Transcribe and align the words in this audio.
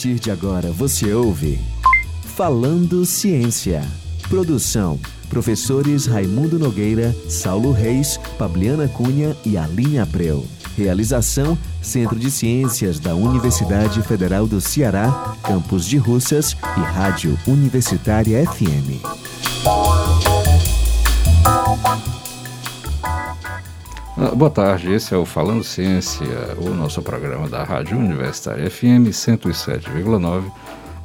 partir 0.00 0.18
de 0.18 0.30
agora 0.30 0.72
você 0.72 1.12
ouve 1.12 1.60
Falando 2.34 3.04
Ciência. 3.04 3.84
Produção: 4.30 4.98
professores 5.28 6.06
Raimundo 6.06 6.58
Nogueira, 6.58 7.14
Saulo 7.28 7.70
Reis, 7.70 8.18
Fabiana 8.38 8.88
Cunha 8.88 9.36
e 9.44 9.58
Aline 9.58 9.98
Abreu. 9.98 10.46
Realização: 10.74 11.58
Centro 11.82 12.18
de 12.18 12.30
Ciências 12.30 12.98
da 12.98 13.14
Universidade 13.14 14.00
Federal 14.00 14.46
do 14.46 14.58
Ceará, 14.58 15.36
Campus 15.42 15.84
de 15.84 15.98
Russas 15.98 16.56
e 16.78 16.80
Rádio 16.80 17.38
Universitária 17.46 18.42
FM. 18.46 19.04
Ah, 24.22 24.34
boa 24.34 24.50
tarde, 24.50 24.92
esse 24.92 25.14
é 25.14 25.16
o 25.16 25.24
Falando 25.24 25.64
Ciência, 25.64 26.26
o 26.58 26.74
nosso 26.74 27.00
programa 27.00 27.48
da 27.48 27.64
Rádio 27.64 27.96
Universitária 27.96 28.68
FM 28.70 29.08
107,9. 29.08 30.42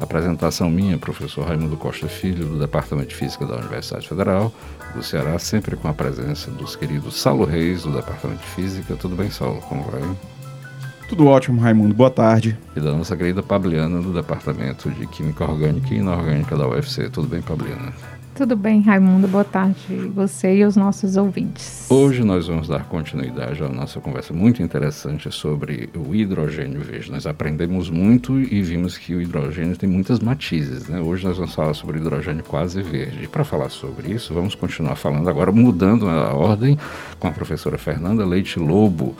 Apresentação 0.01 0.69
minha, 0.69 0.97
professor 0.97 1.47
Raimundo 1.47 1.77
Costa 1.77 2.09
Filho, 2.09 2.45
do 2.45 2.59
Departamento 2.59 3.07
de 3.07 3.15
Física 3.15 3.45
da 3.45 3.55
Universidade 3.55 4.05
Federal 4.05 4.51
do 4.93 5.01
Ceará, 5.01 5.39
sempre 5.39 5.77
com 5.77 5.87
a 5.87 5.93
presença 5.93 6.51
dos 6.51 6.75
queridos 6.75 7.15
Saulo 7.15 7.45
Reis, 7.45 7.83
do 7.83 7.91
Departamento 7.93 8.41
de 8.41 8.49
Física. 8.49 8.97
Tudo 8.97 9.15
bem, 9.15 9.31
Saulo? 9.31 9.61
Como 9.61 9.83
vai? 9.83 10.01
Tudo 11.07 11.25
ótimo, 11.27 11.61
Raimundo. 11.61 11.95
Boa 11.95 12.11
tarde. 12.11 12.57
E 12.75 12.81
da 12.81 12.91
nossa 12.91 13.15
querida 13.15 13.41
Pabliana, 13.41 14.01
do 14.01 14.11
Departamento 14.11 14.91
de 14.91 15.07
Química 15.07 15.45
Orgânica 15.45 15.93
e 15.93 15.99
Inorgânica 15.99 16.57
da 16.57 16.67
UFC. 16.67 17.09
Tudo 17.09 17.29
bem, 17.29 17.41
Pabliana? 17.41 17.93
Tudo 18.35 18.53
bem, 18.57 18.81
Raimundo. 18.81 19.29
Boa 19.29 19.45
tarde, 19.45 19.95
você 20.13 20.57
e 20.57 20.65
os 20.65 20.75
nossos 20.75 21.15
ouvintes. 21.15 21.89
Hoje 21.89 22.21
nós 22.21 22.47
vamos 22.47 22.67
dar 22.67 22.83
continuidade 22.83 23.63
à 23.63 23.69
nossa 23.69 24.01
conversa 24.01 24.33
muito 24.33 24.61
interessante 24.61 25.31
sobre 25.31 25.89
o 25.95 26.13
hidrogênio 26.13 26.81
verde. 26.81 27.09
Nós 27.09 27.25
aprendemos 27.25 27.89
muito 27.89 28.37
e 28.37 28.61
vimos 28.61 28.97
que 28.97 29.15
o 29.15 29.21
hidrogênio 29.21 29.77
tem 29.77 29.87
muitas 29.87 30.19
matizes. 30.19 30.89
Né? 30.89 30.99
Hoje 30.99 31.25
nós 31.25 31.37
vamos 31.37 31.55
falar 31.55 31.73
sobre 31.73 31.97
hidrogênio 31.97 32.43
quase 32.43 32.81
verde. 32.81 33.25
Para 33.29 33.45
falar 33.45 33.69
sobre 33.69 34.11
isso, 34.11 34.33
vamos 34.33 34.53
continuar 34.53 34.97
falando 34.97 35.29
agora, 35.29 35.53
mudando 35.53 36.09
a 36.09 36.33
ordem, 36.33 36.77
com 37.17 37.29
a 37.29 37.31
professora 37.31 37.77
Fernanda 37.77 38.25
Leite 38.25 38.59
Lobo 38.59 39.15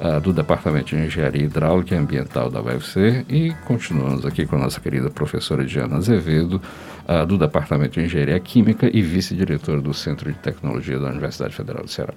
uh, 0.00 0.20
do 0.20 0.32
Departamento 0.32 0.94
de 0.94 0.96
Engenharia 0.96 1.44
Hidráulica 1.44 1.94
e 1.94 1.98
Ambiental 1.98 2.50
da 2.50 2.60
UFC 2.60 3.24
e 3.28 3.52
continuamos 3.64 4.24
aqui 4.24 4.46
com 4.46 4.56
a 4.56 4.58
nossa 4.58 4.80
querida 4.80 5.10
professora 5.10 5.64
Diana 5.64 5.96
Azevedo, 5.96 6.60
uh, 7.08 7.26
do 7.26 7.38
Departamento 7.38 7.98
de 7.98 8.06
Engenharia 8.06 8.38
Química 8.40 8.90
e 8.92 9.02
vice-diretora 9.02 9.80
do 9.80 9.94
Centro 9.94 10.32
de 10.32 10.38
Tecnologia 10.38 10.98
da 10.98 11.08
Universidade 11.08 11.54
Federal 11.54 11.84
do 11.84 11.90
Ceará. 11.90 12.14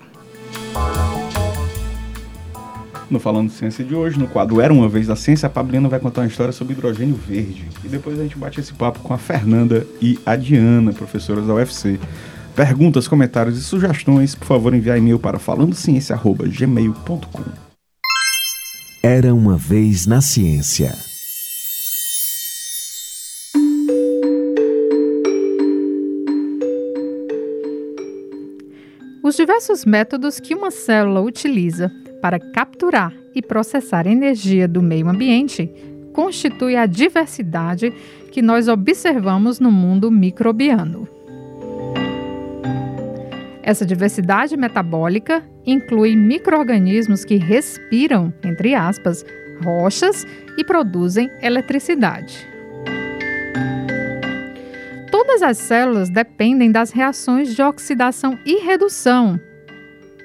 No 3.10 3.20
Falando 3.20 3.52
Ciência 3.52 3.84
de 3.84 3.94
hoje, 3.94 4.18
no 4.18 4.28
quadro 4.28 4.60
Era 4.60 4.74
Uma 4.74 4.90
Vez 4.90 5.10
a 5.10 5.16
Ciência, 5.16 5.46
a 5.46 5.50
Pablina 5.50 5.88
vai 5.88 6.00
contar 6.00 6.22
uma 6.22 6.28
história 6.28 6.52
sobre 6.52 6.74
hidrogênio 6.74 7.16
verde. 7.16 7.66
E 7.84 7.88
depois 7.88 8.20
a 8.20 8.24
gente 8.24 8.38
bate 8.38 8.60
esse 8.60 8.74
papo 8.74 9.00
com 9.00 9.14
a 9.14 9.18
Fernanda 9.18 9.86
e 10.02 10.18
a 10.26 10.36
Diana, 10.36 10.92
professoras 10.92 11.46
da 11.46 11.54
UFC. 11.54 12.00
Perguntas, 12.56 13.08
comentários 13.08 13.58
e 13.58 13.62
sugestões, 13.62 14.36
por 14.36 14.46
favor, 14.46 14.74
enviar 14.74 14.98
e-mail 14.98 15.20
para 15.20 15.38
falandociência.gmail.com. 15.38 17.44
Era 19.04 19.34
uma 19.34 19.58
vez 19.58 20.08
na 20.08 20.22
ciência. 20.22 21.13
Os 29.34 29.38
diversos 29.38 29.84
métodos 29.84 30.40
que 30.40 30.54
uma 30.54 30.70
célula 30.70 31.20
utiliza 31.20 31.92
para 32.22 32.38
capturar 32.38 33.12
e 33.34 33.42
processar 33.42 34.06
energia 34.06 34.68
do 34.68 34.80
meio 34.80 35.10
ambiente 35.10 35.74
constituem 36.14 36.78
a 36.78 36.86
diversidade 36.86 37.92
que 38.32 38.44
nós 38.44 38.68
observamos 38.68 39.60
no 39.60 39.72
mundo 39.72 40.12
microbiano. 40.12 41.08
Essa 43.64 43.84
diversidade 43.84 44.56
metabólica 44.56 45.44
inclui 45.66 46.16
microorganismos 46.16 47.26
que 47.26 47.38
respiram, 47.38 48.32
entre 48.44 48.76
aspas, 48.76 49.26
rochas 49.64 50.28
e 50.60 50.64
produzem 50.64 51.28
eletricidade. 51.42 52.53
Todas 55.34 55.50
as 55.50 55.58
células 55.58 56.10
dependem 56.12 56.72
das 56.72 56.92
reações 56.92 57.56
de 57.56 57.62
oxidação 57.64 58.38
e 58.46 58.60
redução, 58.60 59.40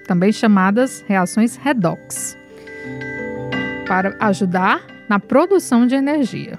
também 0.07 0.31
chamadas 0.31 1.03
reações 1.09 1.57
redox, 1.57 2.37
para 3.87 4.15
ajudar 4.21 4.87
na 5.09 5.19
produção 5.19 5.87
de 5.87 5.95
energia. 5.95 6.59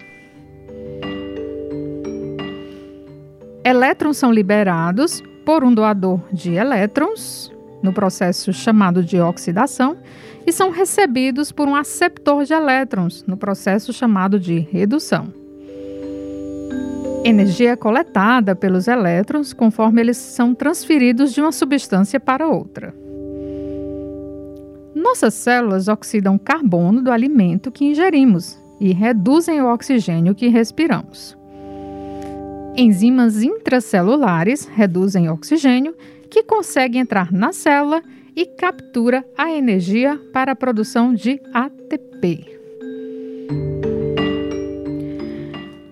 Elétrons 3.64 4.18
são 4.18 4.32
liberados 4.32 5.22
por 5.46 5.64
um 5.64 5.72
doador 5.72 6.20
de 6.34 6.56
elétrons, 6.56 7.54
no 7.84 7.94
processo 7.94 8.52
chamado 8.52 9.04
de 9.04 9.22
oxidação, 9.22 9.96
e 10.48 10.52
são 10.52 10.72
recebidos 10.72 11.52
por 11.52 11.68
um 11.68 11.76
aceptor 11.76 12.46
de 12.46 12.54
elétrons, 12.54 13.24
no 13.28 13.38
processo 13.38 13.94
chamado 13.94 14.40
de 14.40 14.58
redução. 14.58 15.39
Energia 17.24 17.72
é 17.72 17.76
coletada 17.76 18.56
pelos 18.56 18.88
elétrons 18.88 19.52
conforme 19.52 20.02
eles 20.02 20.18
são 20.18 20.56
transferidos 20.56 21.34
de 21.34 21.42
uma 21.42 21.52
substância 21.52 22.20
para 22.20 22.48
outra. 22.48 22.96
Nossas 24.96 25.34
células 25.34 25.88
oxidam 25.88 26.38
carbono 26.38 27.02
do 27.02 27.12
alimento 27.12 27.72
que 27.72 27.86
ingerimos 27.86 28.58
e 28.80 28.94
reduzem 28.94 29.62
o 29.62 29.72
oxigênio 29.72 30.34
que 30.34 30.48
respiramos. 30.48 31.38
Enzimas 32.76 33.44
intracelulares 33.44 34.66
reduzem 34.66 35.30
oxigênio, 35.30 35.96
que 36.30 36.44
consegue 36.44 36.98
entrar 36.98 37.32
na 37.32 37.52
célula 37.52 38.02
e 38.36 38.46
captura 38.46 39.26
a 39.38 39.52
energia 39.52 40.18
para 40.32 40.54
a 40.54 40.56
produção 40.56 41.14
de 41.14 41.42
ATP. 41.54 42.59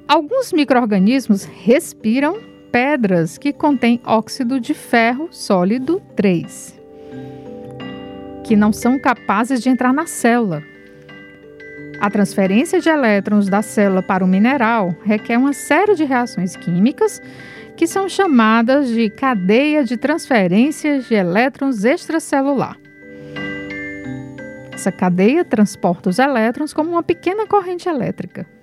Alguns 0.07 0.53
microrganismos 0.53 1.44
respiram 1.44 2.40
pedras 2.72 3.38
que 3.38 3.51
contêm 3.51 4.00
óxido 4.06 4.57
de 4.57 4.73
ferro 4.73 5.28
sólido 5.31 6.01
3, 6.16 6.79
que 8.45 8.56
não 8.56 8.72
são 8.72 8.97
capazes 8.97 9.62
de 9.62 9.68
entrar 9.68 9.91
na 9.91 10.07
célula. 10.07 10.63
A 12.00 12.09
transferência 12.09 12.79
de 12.79 12.88
elétrons 12.88 13.50
da 13.50 13.62
célula 13.62 14.01
para 14.01 14.23
o 14.23 14.28
mineral 14.28 14.95
requer 15.03 15.38
uma 15.38 15.51
série 15.51 15.94
de 15.94 16.06
reações 16.06 16.56
químicas 16.56 17.22
que 17.75 17.85
são 17.85 18.07
chamadas 18.07 18.88
de 18.88 19.09
cadeia 19.09 19.84
de 19.84 19.97
transferência 19.97 21.01
de 21.01 21.13
elétrons 21.16 21.84
extracelular. 21.84 22.78
Essa 24.72 24.91
cadeia 24.91 25.44
transporta 25.44 26.09
os 26.09 26.18
elétrons 26.18 26.72
como 26.72 26.91
uma 26.91 27.03
pequena 27.03 27.45
corrente 27.45 27.89
elétrica. 27.89 28.56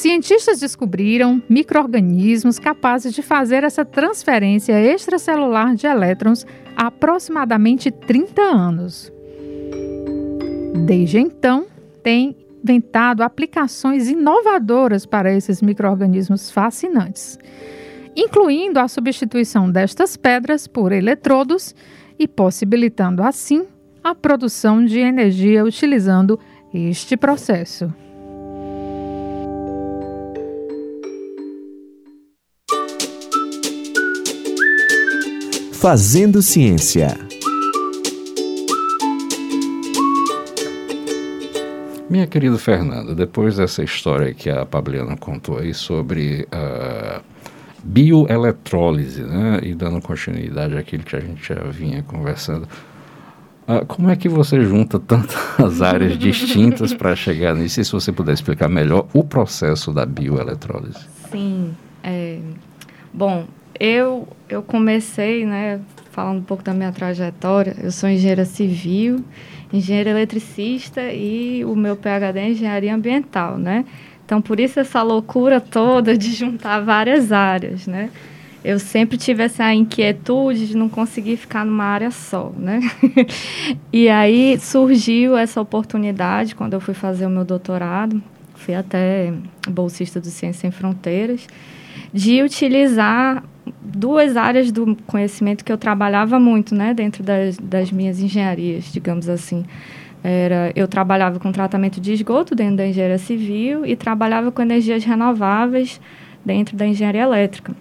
Cientistas 0.00 0.60
descobriram 0.60 1.42
microorganismos 1.46 2.58
capazes 2.58 3.12
de 3.12 3.20
fazer 3.20 3.64
essa 3.64 3.84
transferência 3.84 4.72
extracelular 4.72 5.74
de 5.74 5.86
elétrons 5.86 6.46
há 6.74 6.86
aproximadamente 6.86 7.90
30 7.90 8.40
anos. 8.40 9.12
Desde 10.86 11.18
então, 11.18 11.66
tem 12.02 12.34
inventado 12.64 13.20
aplicações 13.20 14.08
inovadoras 14.08 15.04
para 15.04 15.34
esses 15.34 15.60
microorganismos 15.60 16.50
fascinantes, 16.50 17.38
incluindo 18.16 18.80
a 18.80 18.88
substituição 18.88 19.70
destas 19.70 20.16
pedras 20.16 20.66
por 20.66 20.92
eletrodos 20.92 21.74
e 22.18 22.26
possibilitando 22.26 23.22
assim 23.22 23.66
a 24.02 24.14
produção 24.14 24.82
de 24.82 24.98
energia 24.98 25.62
utilizando 25.62 26.40
este 26.72 27.18
processo. 27.18 27.92
Fazendo 35.80 36.42
Ciência. 36.42 37.16
Minha 42.10 42.26
querida 42.26 42.58
Fernanda, 42.58 43.14
depois 43.14 43.56
dessa 43.56 43.82
história 43.82 44.34
que 44.34 44.50
a 44.50 44.66
Pabliana 44.66 45.16
contou 45.16 45.56
aí 45.56 45.72
sobre 45.72 46.46
a 46.52 47.22
bioeletrólise, 47.82 49.22
né, 49.22 49.60
e 49.62 49.74
dando 49.74 50.02
continuidade 50.02 50.76
àquilo 50.76 51.02
que 51.02 51.16
a 51.16 51.20
gente 51.20 51.48
já 51.48 51.62
vinha 51.70 52.02
conversando, 52.02 52.68
uh, 53.66 53.86
como 53.86 54.10
é 54.10 54.16
que 54.16 54.28
você 54.28 54.62
junta 54.62 55.00
tantas 55.00 55.80
áreas 55.80 56.18
distintas 56.18 56.92
para 56.92 57.16
chegar 57.16 57.54
nisso? 57.54 57.80
E 57.80 57.84
se 57.86 57.92
você 57.92 58.12
puder 58.12 58.34
explicar 58.34 58.68
melhor 58.68 59.06
o 59.14 59.24
processo 59.24 59.94
da 59.94 60.04
bioeletrólise. 60.04 61.06
Sim, 61.32 61.74
é, 62.04 62.38
bom, 63.14 63.46
eu, 63.80 64.28
eu 64.46 64.62
comecei, 64.62 65.46
né, 65.46 65.80
falando 66.12 66.40
um 66.40 66.44
pouco 66.44 66.62
da 66.62 66.74
minha 66.74 66.92
trajetória, 66.92 67.74
eu 67.82 67.90
sou 67.90 68.10
engenheira 68.10 68.44
civil, 68.44 69.24
engenheira 69.72 70.10
eletricista 70.10 71.00
e 71.10 71.64
o 71.64 71.74
meu 71.74 71.96
PhD 71.96 72.38
é 72.38 72.50
engenharia 72.50 72.94
ambiental, 72.94 73.56
né? 73.56 73.86
Então, 74.26 74.42
por 74.42 74.60
isso 74.60 74.78
essa 74.78 75.02
loucura 75.02 75.60
toda 75.60 76.16
de 76.16 76.32
juntar 76.32 76.80
várias 76.80 77.32
áreas, 77.32 77.86
né? 77.86 78.10
Eu 78.62 78.78
sempre 78.78 79.16
tive 79.16 79.42
essa 79.42 79.72
inquietude 79.72 80.68
de 80.68 80.76
não 80.76 80.88
conseguir 80.88 81.38
ficar 81.38 81.64
numa 81.64 81.84
área 81.84 82.10
só, 82.10 82.52
né? 82.56 82.80
e 83.90 84.10
aí 84.10 84.58
surgiu 84.60 85.36
essa 85.36 85.60
oportunidade 85.60 86.54
quando 86.54 86.74
eu 86.74 86.80
fui 86.80 86.92
fazer 86.92 87.24
o 87.24 87.30
meu 87.30 87.44
doutorado, 87.44 88.22
fui 88.54 88.74
até 88.74 89.32
bolsista 89.66 90.20
do 90.20 90.26
Ciência 90.26 90.60
Sem 90.60 90.70
Fronteiras, 90.70 91.46
de 92.12 92.42
utilizar 92.42 93.42
duas 93.80 94.36
áreas 94.36 94.70
do 94.70 94.96
conhecimento 95.06 95.64
que 95.64 95.72
eu 95.72 95.78
trabalhava 95.78 96.38
muito, 96.38 96.74
né, 96.74 96.94
dentro 96.94 97.22
das, 97.22 97.56
das 97.58 97.90
minhas 97.90 98.20
engenharias, 98.20 98.92
digamos 98.92 99.28
assim. 99.28 99.64
Era, 100.22 100.70
eu 100.76 100.86
trabalhava 100.86 101.40
com 101.40 101.50
tratamento 101.50 102.00
de 102.00 102.12
esgoto 102.12 102.54
dentro 102.54 102.76
da 102.76 102.86
engenharia 102.86 103.18
civil 103.18 103.86
e 103.86 103.96
trabalhava 103.96 104.52
com 104.52 104.60
energias 104.60 105.02
renováveis 105.04 106.00
dentro 106.44 106.76
da 106.76 106.86
engenharia 106.86 107.22
elétrica. 107.22 107.74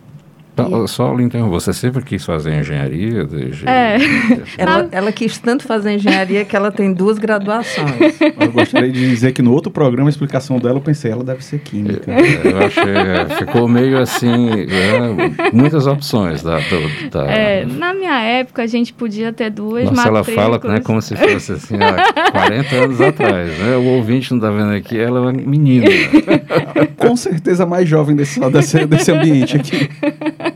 Então, 0.67 0.87
só 0.87 1.13
lhe 1.13 1.23
interrompo, 1.23 1.51
você 1.51 1.73
sempre 1.73 2.03
quis 2.03 2.23
fazer 2.23 2.59
engenharia? 2.59 3.25
Desde... 3.25 3.67
É. 3.67 3.97
ela, 4.57 4.87
ela 4.91 5.11
quis 5.11 5.37
tanto 5.37 5.63
fazer 5.63 5.93
engenharia 5.93 6.43
que 6.45 6.55
ela 6.55 6.71
tem 6.71 6.93
duas 6.93 7.17
graduações. 7.17 8.19
Eu 8.39 8.51
gostaria 8.51 8.91
de 8.91 9.09
dizer 9.09 9.33
que 9.33 9.41
no 9.41 9.53
outro 9.53 9.71
programa, 9.71 10.09
a 10.09 10.11
explicação 10.11 10.59
dela, 10.59 10.77
eu 10.77 10.81
pensei, 10.81 11.11
ela 11.11 11.23
deve 11.23 11.43
ser 11.43 11.59
química. 11.59 12.11
Eu, 12.11 12.51
eu 12.51 12.65
achei, 12.65 12.83
é, 12.83 13.25
ficou 13.37 13.67
meio 13.67 13.99
assim, 13.99 14.49
é, 14.51 15.51
muitas 15.53 15.85
opções. 15.87 16.41
Da, 16.41 16.59
do, 16.59 17.09
da... 17.09 17.25
É, 17.25 17.65
na 17.65 17.93
minha 17.93 18.21
época, 18.21 18.63
a 18.63 18.67
gente 18.67 18.93
podia 18.93 19.33
ter 19.33 19.49
duas 19.49 19.85
Nossa, 19.85 20.07
ela 20.07 20.23
fala 20.23 20.59
né, 20.63 20.79
como 20.79 21.01
se 21.01 21.15
fosse 21.15 21.53
assim, 21.53 21.75
há 21.75 22.31
40 22.31 22.75
anos 22.75 23.01
atrás. 23.01 23.57
Né? 23.59 23.75
O 23.75 23.85
ouvinte 23.95 24.31
não 24.31 24.37
está 24.37 24.49
vendo 24.49 24.73
aqui, 24.73 24.97
ela 24.97 25.19
é 25.19 25.21
uma 25.21 25.33
menina. 25.33 25.87
Com 26.97 27.15
certeza 27.15 27.65
mais 27.65 27.87
jovem 27.87 28.15
desse, 28.15 28.39
desse, 28.51 28.85
desse 28.85 29.11
ambiente 29.11 29.57
aqui. 29.57 29.89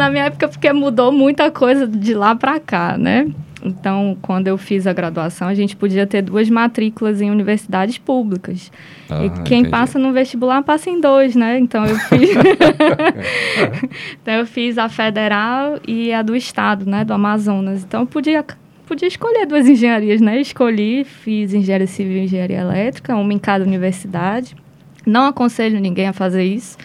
Na 0.00 0.08
minha 0.08 0.24
época, 0.24 0.48
porque 0.48 0.72
mudou 0.72 1.12
muita 1.12 1.50
coisa 1.50 1.86
de 1.86 2.14
lá 2.14 2.34
para 2.34 2.58
cá, 2.58 2.96
né? 2.96 3.30
Então, 3.62 4.16
quando 4.22 4.48
eu 4.48 4.56
fiz 4.56 4.86
a 4.86 4.94
graduação, 4.94 5.46
a 5.46 5.52
gente 5.52 5.76
podia 5.76 6.06
ter 6.06 6.22
duas 6.22 6.48
matrículas 6.48 7.20
em 7.20 7.30
universidades 7.30 7.98
públicas. 7.98 8.72
Ah, 9.10 9.26
e 9.26 9.28
quem 9.42 9.58
entendi. 9.58 9.68
passa 9.68 9.98
no 9.98 10.10
vestibular 10.10 10.62
passa 10.62 10.88
em 10.88 10.98
dois, 10.98 11.36
né? 11.36 11.58
Então 11.58 11.84
eu 11.84 11.96
fiz. 11.96 12.30
então 14.22 14.32
eu 14.32 14.46
fiz 14.46 14.78
a 14.78 14.88
federal 14.88 15.78
e 15.86 16.14
a 16.14 16.22
do 16.22 16.34
estado, 16.34 16.88
né? 16.88 17.04
Do 17.04 17.12
Amazonas. 17.12 17.84
Então 17.84 18.00
eu 18.00 18.06
podia, 18.06 18.42
podia 18.86 19.06
escolher 19.06 19.44
duas 19.44 19.68
engenharias, 19.68 20.22
né? 20.22 20.40
Escolhi, 20.40 21.04
fiz 21.04 21.52
engenharia 21.52 21.86
civil 21.86 22.16
e 22.16 22.24
engenharia 22.24 22.60
elétrica, 22.60 23.14
uma 23.14 23.34
em 23.34 23.38
cada 23.38 23.62
universidade. 23.62 24.56
Não 25.04 25.26
aconselho 25.26 25.78
ninguém 25.78 26.08
a 26.08 26.14
fazer 26.14 26.44
isso. 26.44 26.78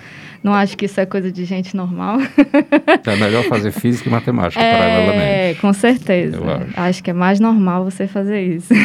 Não 0.45 0.53
acho 0.53 0.77
que 0.77 0.86
isso 0.86 1.01
é 1.01 1.07
coisa 1.07 1.31
de 1.31 1.44
gente 1.44 1.75
normal. 1.75 2.19
é 2.21 3.15
melhor 3.15 3.45
fazer 3.45 3.71
física 3.71 4.07
e 4.07 4.12
matemática 4.12 4.62
é, 4.62 4.71
paralelamente. 4.74 5.24
É, 5.24 5.53
com 5.59 5.74
certeza. 5.74 6.38
Acho. 6.38 6.80
acho 6.80 7.03
que 7.03 7.09
é 7.09 7.13
mais 7.13 7.39
normal 7.39 7.83
você 7.83 8.06
fazer 8.06 8.42
isso. 8.42 8.71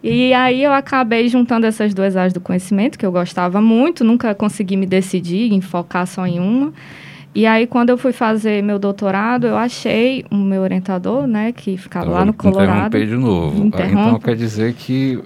E 0.00 0.32
aí 0.32 0.62
eu 0.62 0.72
acabei 0.72 1.28
juntando 1.28 1.66
essas 1.66 1.92
duas 1.92 2.16
áreas 2.16 2.32
do 2.32 2.40
conhecimento, 2.40 2.96
que 2.96 3.04
eu 3.04 3.10
gostava 3.10 3.60
muito, 3.60 4.04
nunca 4.04 4.32
consegui 4.32 4.76
me 4.76 4.86
decidir 4.86 5.52
em 5.52 5.60
focar 5.60 6.06
só 6.06 6.24
em 6.24 6.38
uma. 6.38 6.72
E 7.34 7.44
aí, 7.44 7.66
quando 7.66 7.90
eu 7.90 7.98
fui 7.98 8.12
fazer 8.12 8.62
meu 8.62 8.78
doutorado, 8.78 9.48
eu 9.48 9.56
achei 9.56 10.24
o 10.30 10.36
meu 10.36 10.62
orientador, 10.62 11.26
né, 11.26 11.50
que 11.50 11.76
ficava 11.76 12.06
então, 12.06 12.16
lá 12.16 12.24
no 12.24 12.32
Colorado. 12.32 12.96
Interromper 12.96 13.06
de 13.08 13.16
novo. 13.16 13.64
Então, 13.66 14.20
quer 14.20 14.36
dizer 14.36 14.72
que 14.74 15.18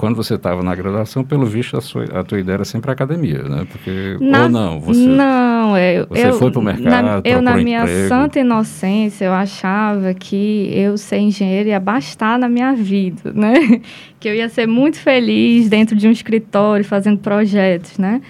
quando 0.00 0.16
você 0.16 0.36
estava 0.36 0.62
na 0.62 0.74
graduação, 0.74 1.22
pelo 1.22 1.44
visto, 1.44 1.76
a, 1.76 1.80
sua, 1.82 2.04
a 2.04 2.24
tua 2.24 2.40
ideia 2.40 2.54
era 2.54 2.64
sempre 2.64 2.90
academia, 2.90 3.42
né? 3.42 3.66
Porque, 3.70 4.16
na, 4.18 4.44
ou 4.44 4.48
não, 4.48 4.80
você, 4.80 4.98
não, 4.98 5.76
eu, 5.76 6.06
você 6.06 6.28
eu, 6.28 6.32
foi 6.32 6.50
para 6.50 6.58
o 6.58 6.62
mercado, 6.62 7.04
na, 7.04 7.20
Eu, 7.22 7.42
na 7.42 7.58
minha 7.58 7.82
emprego. 7.82 8.08
santa 8.08 8.40
inocência, 8.40 9.26
eu 9.26 9.32
achava 9.34 10.14
que 10.14 10.70
eu 10.74 10.96
ser 10.96 11.18
engenheiro 11.18 11.68
ia 11.68 11.78
bastar 11.78 12.38
na 12.38 12.48
minha 12.48 12.72
vida, 12.72 13.30
né? 13.34 13.82
Que 14.18 14.28
eu 14.28 14.34
ia 14.34 14.48
ser 14.48 14.66
muito 14.66 14.98
feliz 14.98 15.68
dentro 15.68 15.94
de 15.94 16.08
um 16.08 16.10
escritório, 16.10 16.84
fazendo 16.84 17.18
projetos, 17.18 17.98
né? 17.98 18.22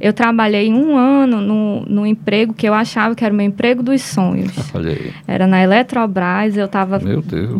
Eu 0.00 0.12
trabalhei 0.12 0.72
um 0.72 0.96
ano 0.96 1.40
no, 1.40 1.82
no 1.86 2.04
emprego 2.04 2.52
que 2.52 2.68
eu 2.68 2.74
achava 2.74 3.14
que 3.14 3.24
era 3.24 3.32
o 3.32 3.36
meu 3.36 3.46
emprego 3.46 3.84
dos 3.84 4.02
sonhos. 4.02 4.52
Era 5.28 5.46
na 5.46 5.62
Eletrobras, 5.62 6.56
eu 6.56 6.66
estava 6.66 6.98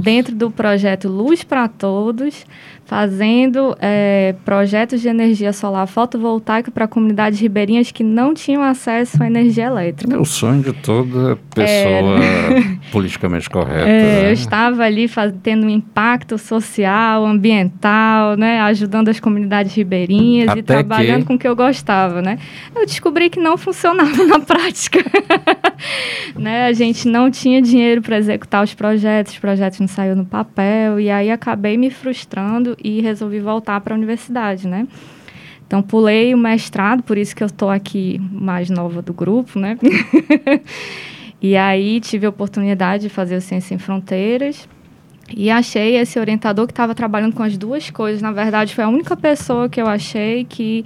dentro 0.03 0.35
do 0.35 0.50
projeto 0.50 1.09
Luz 1.09 1.44
para 1.44 1.69
Todos, 1.69 2.44
fazendo 2.93 3.75
é, 3.81 4.35
projetos 4.44 5.00
de 5.00 5.09
energia 5.09 5.50
solar 5.55 5.87
fotovoltaica 5.87 6.71
para 6.71 6.87
comunidades 6.87 7.41
ribeirinhas 7.41 7.91
que 7.91 8.05
não 8.05 8.35
tinham 8.35 8.62
acesso 8.62 9.23
à 9.23 9.27
energia 9.27 9.65
elétrica. 9.65 10.15
É 10.15 10.19
o 10.19 10.27
sonho 10.27 10.62
de 10.62 10.75
toda 10.75 11.39
pessoa 11.55 12.21
politicamente 12.93 13.49
correta. 13.49 13.89
É, 13.89 14.03
né? 14.03 14.29
Eu 14.29 14.33
estava 14.35 14.83
ali 14.83 15.09
faz, 15.09 15.33
tendo 15.43 15.65
um 15.65 15.71
impacto 15.71 16.37
social, 16.37 17.25
ambiental, 17.25 18.37
né, 18.37 18.61
ajudando 18.61 19.09
as 19.09 19.19
comunidades 19.19 19.75
ribeirinhas 19.75 20.50
Até 20.50 20.61
e 20.61 20.62
trabalhando 20.62 21.21
que... 21.21 21.29
com 21.29 21.35
o 21.37 21.38
que 21.38 21.49
eu 21.49 21.56
gostava. 21.56 22.21
Né? 22.21 22.38
Eu 22.77 22.85
descobri 22.85 23.31
que 23.31 23.41
não 23.41 23.56
funcionava 23.56 24.21
na 24.29 24.38
prática. 24.38 24.99
né? 26.37 26.67
A 26.67 26.75
gente 26.75 27.09
não 27.09 27.31
tinha 27.31 27.62
dinheiro 27.62 28.03
para 28.03 28.19
executar 28.19 28.62
os 28.62 28.75
projetos, 28.75 29.33
os 29.33 29.38
projetos 29.38 29.81
não 29.81 29.88
saíram 29.88 30.17
no 30.17 30.27
papel, 30.27 31.00
e 31.00 31.09
aí 31.09 31.31
acabei 31.31 31.79
me 31.79 31.88
frustrando 31.88 32.77
e 32.82 33.00
resolvi 33.00 33.40
voltar 33.40 33.81
para 33.81 33.94
a 33.94 33.96
universidade, 33.96 34.67
né? 34.67 34.87
Então, 35.67 35.82
pulei 35.82 36.34
o 36.34 36.38
mestrado, 36.38 37.02
por 37.02 37.17
isso 37.17 37.34
que 37.34 37.43
eu 37.43 37.46
estou 37.46 37.70
aqui 37.70 38.20
mais 38.31 38.69
nova 38.69 39.00
do 39.00 39.14
grupo, 39.14 39.58
né? 39.58 39.79
e 41.40 41.56
aí 41.56 41.99
tive 42.00 42.26
a 42.26 42.29
oportunidade 42.29 43.05
de 43.05 43.08
fazer 43.08 43.37
o 43.37 43.40
Ciência 43.40 43.69
Sem 43.69 43.79
Fronteiras 43.79 44.69
e 45.34 45.50
achei 45.50 45.96
esse 45.96 46.19
orientador 46.19 46.67
que 46.67 46.73
estava 46.73 46.94
trabalhando 46.94 47.34
com 47.34 47.43
as 47.43 47.56
duas 47.56 47.88
coisas. 47.90 48.20
Na 48.20 48.32
verdade, 48.32 48.75
foi 48.75 48.85
a 48.85 48.88
única 48.88 49.17
pessoa 49.17 49.69
que 49.69 49.81
eu 49.81 49.87
achei 49.87 50.44
que, 50.44 50.85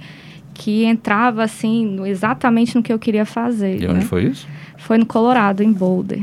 que 0.53 0.85
entrava, 0.85 1.43
assim, 1.43 1.85
no, 1.85 2.05
exatamente 2.05 2.75
no 2.75 2.81
que 2.81 2.93
eu 2.93 2.99
queria 2.99 3.25
fazer. 3.25 3.81
E 3.81 3.87
né? 3.87 3.93
onde 3.93 4.05
foi 4.05 4.23
isso? 4.23 4.47
Foi 4.77 4.97
no 4.97 5.05
Colorado, 5.05 5.63
em 5.63 5.71
Boulder. 5.71 6.21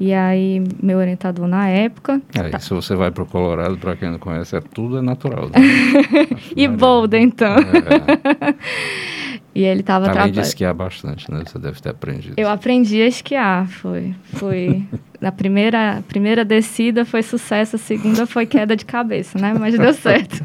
E 0.00 0.14
aí, 0.14 0.62
meu 0.80 0.98
orientador 0.98 1.48
na 1.48 1.68
época. 1.68 2.22
É, 2.34 2.50
tá. 2.50 2.60
se 2.60 2.72
você 2.72 2.94
vai 2.94 3.10
para 3.10 3.24
o 3.24 3.26
Colorado, 3.26 3.76
para 3.78 3.96
quem 3.96 4.10
não 4.10 4.18
conhece, 4.18 4.56
é 4.56 4.60
tudo 4.60 4.98
é 4.98 5.02
natural. 5.02 5.46
Né? 5.46 5.58
e 6.56 6.68
Boulder, 6.68 7.20
então. 7.20 7.56
É. 7.56 8.54
e 9.52 9.64
ele 9.64 9.80
estava 9.80 10.04
trabalhando. 10.04 10.34
De 10.34 10.40
esquiar 10.40 10.72
bastante, 10.72 11.28
né? 11.28 11.42
Você 11.44 11.58
deve 11.58 11.80
ter 11.80 11.88
aprendido. 11.88 12.34
Eu 12.36 12.48
aprendi 12.48 13.02
a 13.02 13.06
esquiar, 13.08 13.66
foi. 13.66 14.14
foi 14.34 14.84
na 15.20 15.32
primeira, 15.32 16.00
primeira 16.06 16.44
descida 16.44 17.04
foi 17.04 17.24
sucesso, 17.24 17.74
a 17.74 17.78
segunda 17.78 18.24
foi 18.24 18.46
queda 18.46 18.76
de 18.76 18.84
cabeça, 18.84 19.36
né? 19.36 19.52
Mas 19.58 19.76
deu 19.76 19.92
certo. 19.92 20.36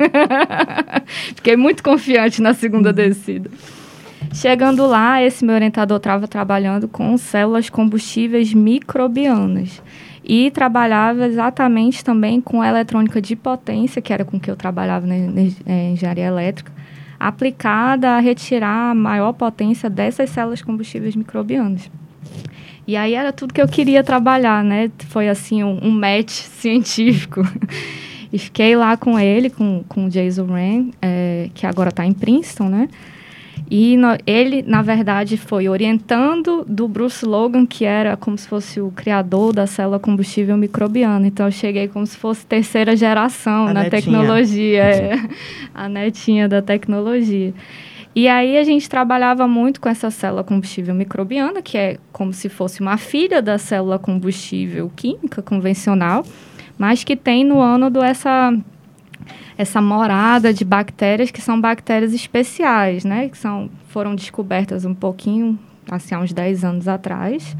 Fiquei 1.35 1.55
muito 1.55 1.83
confiante 1.83 2.41
na 2.41 2.55
segunda 2.55 2.91
descida. 2.91 3.51
Chegando 4.33 4.87
lá, 4.87 5.21
esse 5.21 5.45
meu 5.45 5.53
orientador 5.53 5.97
estava 5.97 6.27
trabalhando 6.27 6.87
com 6.87 7.15
células 7.17 7.69
combustíveis 7.69 8.51
microbianas 8.51 9.81
e 10.23 10.49
trabalhava 10.49 11.27
exatamente 11.27 12.03
também 12.03 12.41
com 12.41 12.63
eletrônica 12.63 13.21
de 13.21 13.35
potência, 13.35 14.01
que 14.01 14.11
era 14.11 14.25
com 14.25 14.39
que 14.39 14.49
eu 14.49 14.55
trabalhava 14.55 15.05
na, 15.05 15.15
é, 15.67 15.91
engenharia 15.91 16.25
elétrica, 16.25 16.71
aplicada 17.19 18.09
a 18.11 18.19
retirar 18.19 18.91
a 18.91 18.95
maior 18.95 19.33
potência 19.33 19.87
dessas 19.89 20.31
células 20.31 20.63
combustíveis 20.63 21.15
microbianas. 21.15 21.89
E 22.87 22.97
aí 22.97 23.13
era 23.13 23.31
tudo 23.31 23.53
que 23.53 23.61
eu 23.61 23.67
queria 23.67 24.03
trabalhar, 24.03 24.63
né? 24.63 24.91
Foi 25.09 25.29
assim 25.29 25.63
um, 25.63 25.79
um 25.83 25.91
match 25.91 26.31
científico. 26.59 27.41
e 28.31 28.39
fiquei 28.39 28.75
lá 28.75 28.97
com 28.97 29.17
ele, 29.19 29.49
com, 29.49 29.83
com 29.87 30.07
o 30.07 30.09
Jason 30.09 30.47
Ren, 30.47 30.89
é, 31.01 31.49
que 31.53 31.67
agora 31.67 31.89
está 31.89 32.03
em 32.03 32.13
Princeton, 32.13 32.67
né? 32.67 32.89
E 33.75 33.97
no, 33.97 34.09
ele, 34.27 34.61
na 34.61 34.83
verdade, 34.83 35.35
foi 35.35 35.67
orientando 35.67 36.63
do 36.67 36.87
Bruce 36.87 37.25
Logan, 37.25 37.65
que 37.65 37.83
era 37.85 38.15
como 38.15 38.37
se 38.37 38.47
fosse 38.47 38.79
o 38.79 38.91
criador 38.91 39.51
da 39.51 39.65
célula 39.65 39.99
combustível 39.99 40.55
microbiana. 40.55 41.25
Então, 41.25 41.47
eu 41.47 41.51
cheguei 41.51 41.87
como 41.87 42.05
se 42.05 42.15
fosse 42.15 42.45
terceira 42.45 42.95
geração 42.95 43.65
a 43.65 43.73
na 43.73 43.81
netinha. 43.81 43.89
tecnologia, 43.89 44.83
é, 44.83 45.19
a 45.73 45.89
netinha 45.89 46.47
da 46.47 46.61
tecnologia. 46.61 47.51
E 48.15 48.27
aí 48.27 48.59
a 48.59 48.63
gente 48.63 48.87
trabalhava 48.87 49.47
muito 49.47 49.81
com 49.81 49.89
essa 49.89 50.11
célula 50.11 50.43
combustível 50.43 50.93
microbiana, 50.93 51.59
que 51.59 51.75
é 51.75 51.97
como 52.11 52.31
se 52.31 52.49
fosse 52.49 52.79
uma 52.79 52.97
filha 52.97 53.41
da 53.41 53.57
célula 53.57 53.97
combustível 53.97 54.91
química 54.95 55.41
convencional, 55.41 56.23
mas 56.77 57.03
que 57.03 57.15
tem 57.15 57.43
no 57.43 57.59
ânodo 57.59 58.03
essa 58.03 58.55
essa 59.57 59.81
morada 59.81 60.53
de 60.53 60.65
bactérias 60.65 61.31
que 61.31 61.41
são 61.41 61.59
bactérias 61.59 62.13
especiais, 62.13 63.05
né? 63.05 63.29
Que 63.29 63.37
são, 63.37 63.69
foram 63.89 64.15
descobertas 64.15 64.85
um 64.85 64.93
pouquinho, 64.93 65.57
assim, 65.89 66.15
há 66.15 66.19
uns 66.19 66.33
10 66.33 66.63
anos 66.63 66.87
atrás. 66.87 67.55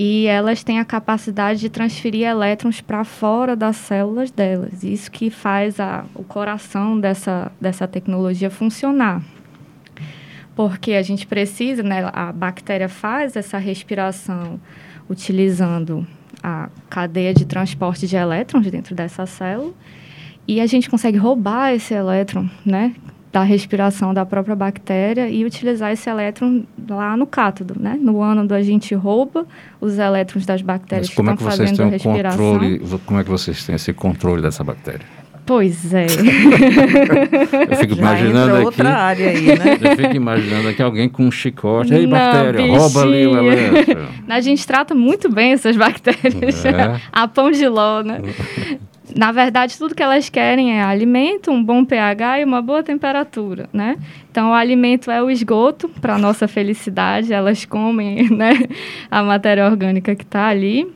e 0.00 0.26
elas 0.26 0.62
têm 0.62 0.78
a 0.78 0.84
capacidade 0.84 1.58
de 1.58 1.68
transferir 1.68 2.24
elétrons 2.24 2.80
para 2.80 3.02
fora 3.02 3.56
das 3.56 3.74
células 3.76 4.30
delas. 4.30 4.84
Isso 4.84 5.10
que 5.10 5.28
faz 5.28 5.80
a, 5.80 6.04
o 6.14 6.22
coração 6.22 7.00
dessa, 7.00 7.50
dessa 7.60 7.88
tecnologia 7.88 8.48
funcionar. 8.48 9.20
Porque 10.54 10.92
a 10.92 11.02
gente 11.02 11.26
precisa, 11.26 11.82
né, 11.82 12.08
a 12.12 12.30
bactéria 12.32 12.88
faz 12.88 13.34
essa 13.34 13.58
respiração 13.58 14.60
utilizando 15.10 16.06
a 16.42 16.68
cadeia 16.88 17.34
de 17.34 17.44
transporte 17.44 18.06
de 18.06 18.14
elétrons 18.14 18.70
dentro 18.70 18.94
dessa 18.94 19.26
célula 19.26 19.74
e 20.48 20.60
a 20.60 20.66
gente 20.66 20.88
consegue 20.88 21.18
roubar 21.18 21.74
esse 21.74 21.92
elétron, 21.92 22.48
né, 22.64 22.94
da 23.30 23.42
respiração 23.42 24.14
da 24.14 24.24
própria 24.24 24.56
bactéria 24.56 25.28
e 25.28 25.44
utilizar 25.44 25.92
esse 25.92 26.08
elétron 26.08 26.64
lá 26.88 27.14
no 27.14 27.26
cátodo, 27.26 27.76
né? 27.78 27.98
No 28.00 28.22
ânodo 28.22 28.54
a 28.54 28.62
gente 28.62 28.94
rouba 28.94 29.46
os 29.78 29.98
elétrons 29.98 30.46
das 30.46 30.62
bactérias 30.62 31.08
que 31.08 31.20
estão 31.20 31.34
é 31.34 31.36
que 31.36 31.42
fazendo 31.44 31.82
a 31.82 31.86
um 31.86 31.90
respiração. 31.90 32.52
Controle, 32.52 32.80
como 33.04 33.20
é 33.20 33.24
que 33.24 33.30
vocês 33.30 33.64
têm 33.66 33.74
esse 33.74 33.92
controle 33.92 34.40
dessa 34.40 34.64
bactéria? 34.64 35.04
Pois 35.48 35.94
é. 35.94 36.04
eu 37.70 37.76
fico 37.76 37.94
Já 37.94 38.02
imaginando 38.02 38.56
aqui. 38.56 38.64
outra 38.66 38.90
área 38.90 39.30
aí, 39.30 39.46
né? 39.46 39.78
Eu 39.80 39.96
fico 39.96 40.14
imaginando 40.14 40.68
aqui 40.68 40.82
alguém 40.82 41.08
com 41.08 41.24
um 41.24 41.30
chicote. 41.30 41.94
Ei, 41.94 42.06
Não, 42.06 42.10
bactéria, 42.10 42.66
rouba 42.66 43.00
ali 43.00 43.26
o 43.26 43.30
bichinha. 43.30 43.52
elétron. 43.54 44.06
A 44.28 44.40
gente 44.42 44.66
trata 44.66 44.94
muito 44.94 45.30
bem 45.30 45.52
essas 45.52 45.74
bactérias. 45.74 46.66
É. 46.66 47.00
a 47.10 47.26
pão 47.26 47.50
de 47.50 47.66
ló, 47.66 48.02
né? 48.02 48.20
Na 49.16 49.32
verdade, 49.32 49.76
tudo 49.78 49.94
que 49.94 50.02
elas 50.02 50.28
querem 50.28 50.78
é 50.78 50.82
alimento, 50.82 51.50
um 51.50 51.62
bom 51.62 51.84
pH 51.84 52.40
e 52.40 52.44
uma 52.44 52.60
boa 52.60 52.82
temperatura, 52.82 53.68
né? 53.72 53.96
Então, 54.30 54.50
o 54.50 54.54
alimento 54.54 55.10
é 55.10 55.22
o 55.22 55.30
esgoto 55.30 55.88
para 55.88 56.18
nossa 56.18 56.46
felicidade. 56.46 57.32
Elas 57.32 57.64
comem, 57.64 58.28
né, 58.34 58.52
a 59.10 59.22
matéria 59.22 59.66
orgânica 59.66 60.14
que 60.14 60.24
está 60.24 60.46
ali. 60.48 60.92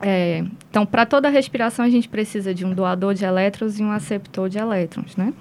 É, 0.00 0.44
então, 0.68 0.84
para 0.84 1.06
toda 1.06 1.28
respiração, 1.28 1.84
a 1.84 1.88
gente 1.88 2.08
precisa 2.08 2.52
de 2.52 2.66
um 2.66 2.74
doador 2.74 3.14
de 3.14 3.24
elétrons 3.24 3.78
e 3.78 3.82
um 3.82 3.90
aceptor 3.90 4.48
de 4.48 4.58
elétrons, 4.58 5.16
né? 5.16 5.32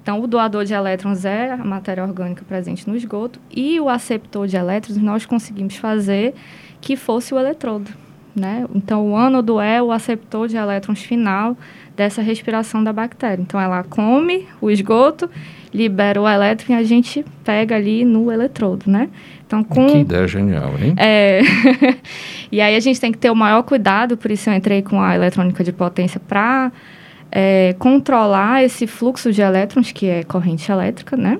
Então, 0.00 0.20
o 0.20 0.26
doador 0.26 0.64
de 0.64 0.74
elétrons 0.74 1.24
é 1.24 1.52
a 1.52 1.56
matéria 1.56 2.04
orgânica 2.04 2.44
presente 2.46 2.88
no 2.88 2.94
esgoto 2.94 3.40
e 3.50 3.80
o 3.80 3.88
aceptor 3.88 4.46
de 4.46 4.56
elétrons 4.56 4.98
nós 4.98 5.26
conseguimos 5.26 5.76
fazer 5.76 6.34
que 6.80 6.94
fosse 6.94 7.34
o 7.34 7.38
eletrodo, 7.38 7.90
né? 8.34 8.66
Então, 8.74 9.10
o 9.10 9.16
ânodo 9.16 9.60
é 9.60 9.82
o 9.82 9.92
aceptor 9.92 10.48
de 10.48 10.56
elétrons 10.56 11.02
final 11.02 11.56
dessa 11.96 12.20
respiração 12.20 12.82
da 12.82 12.92
bactéria. 12.92 13.40
Então, 13.40 13.60
ela 13.60 13.82
come 13.84 14.46
o 14.60 14.70
esgoto, 14.70 15.30
libera 15.72 16.20
o 16.20 16.28
elétron 16.28 16.74
e 16.74 16.78
a 16.78 16.82
gente 16.82 17.24
pega 17.44 17.76
ali 17.76 18.04
no 18.04 18.32
eletrodo, 18.32 18.90
né? 18.90 19.08
Então, 19.46 19.62
com... 19.62 19.86
Que 19.86 19.98
ideia 19.98 20.26
genial, 20.26 20.72
hein? 20.80 20.94
É. 20.96 21.40
e 22.50 22.60
aí 22.60 22.74
a 22.74 22.80
gente 22.80 23.00
tem 23.00 23.12
que 23.12 23.18
ter 23.18 23.30
o 23.30 23.36
maior 23.36 23.62
cuidado, 23.62 24.16
por 24.16 24.30
isso 24.30 24.50
eu 24.50 24.54
entrei 24.54 24.82
com 24.82 25.00
a 25.00 25.14
eletrônica 25.14 25.62
de 25.62 25.72
potência 25.72 26.18
para 26.18 26.72
é, 27.30 27.74
controlar 27.78 28.64
esse 28.64 28.86
fluxo 28.86 29.32
de 29.32 29.42
elétrons, 29.42 29.92
que 29.92 30.06
é 30.06 30.22
corrente 30.22 30.70
elétrica, 30.70 31.16
né? 31.16 31.38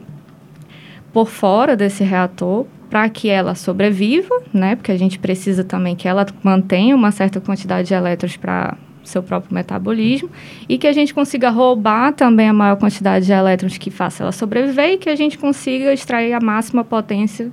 Por 1.13 1.29
fora 1.29 1.77
desse 1.77 2.03
reator, 2.03 2.67
para 2.95 3.09
que 3.09 3.29
ela 3.29 3.57
sobreviva, 3.57 4.41
né? 4.53 4.77
Porque 4.77 4.93
a 4.93 4.97
gente 4.97 5.19
precisa 5.19 5.65
também 5.65 5.97
que 5.97 6.07
ela 6.07 6.25
mantenha 6.45 6.95
uma 6.95 7.11
certa 7.11 7.41
quantidade 7.41 7.89
de 7.89 7.95
elétrons 7.95 8.37
para 8.37 8.77
seu 9.03 9.21
próprio 9.21 9.53
metabolismo 9.53 10.31
e 10.69 10.79
que 10.79 10.87
a 10.87 10.93
gente 10.93 11.13
consiga 11.13 11.51
roubar 11.51 12.13
também 12.13 12.49
a 12.49 12.53
maior 12.53 12.77
quantidade 12.77 13.27
de 13.27 13.33
elétrons 13.33 13.79
que 13.79 13.91
faça 13.91 14.23
ela 14.23 14.31
sobreviver 14.31 14.93
e 14.93 14.97
que 14.97 15.11
a 15.11 15.17
gente 15.17 15.37
consiga 15.37 15.93
extrair 15.93 16.35
a 16.35 16.41
máxima 16.41 16.85
potência, 16.85 17.51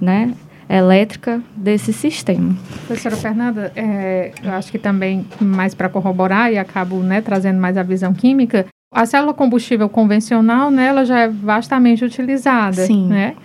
né? 0.00 0.34
elétrica 0.68 1.40
desse 1.54 1.92
sistema. 1.92 2.56
Professora 2.86 3.14
Fernanda, 3.14 3.72
é, 3.76 4.32
eu 4.42 4.52
acho 4.54 4.72
que 4.72 4.78
também, 4.78 5.24
mais 5.40 5.72
para 5.72 5.88
corroborar 5.88 6.52
e 6.52 6.58
acabo 6.58 6.96
né, 6.98 7.20
trazendo 7.20 7.60
mais 7.60 7.76
a 7.76 7.82
visão 7.84 8.12
química, 8.12 8.66
a 8.92 9.06
célula 9.06 9.34
combustível 9.34 9.88
convencional, 9.88 10.68
né, 10.68 10.86
ela 10.86 11.04
já 11.04 11.20
é 11.20 11.28
vastamente 11.28 12.04
utilizada, 12.04 12.86
Sim. 12.86 13.06
né? 13.06 13.36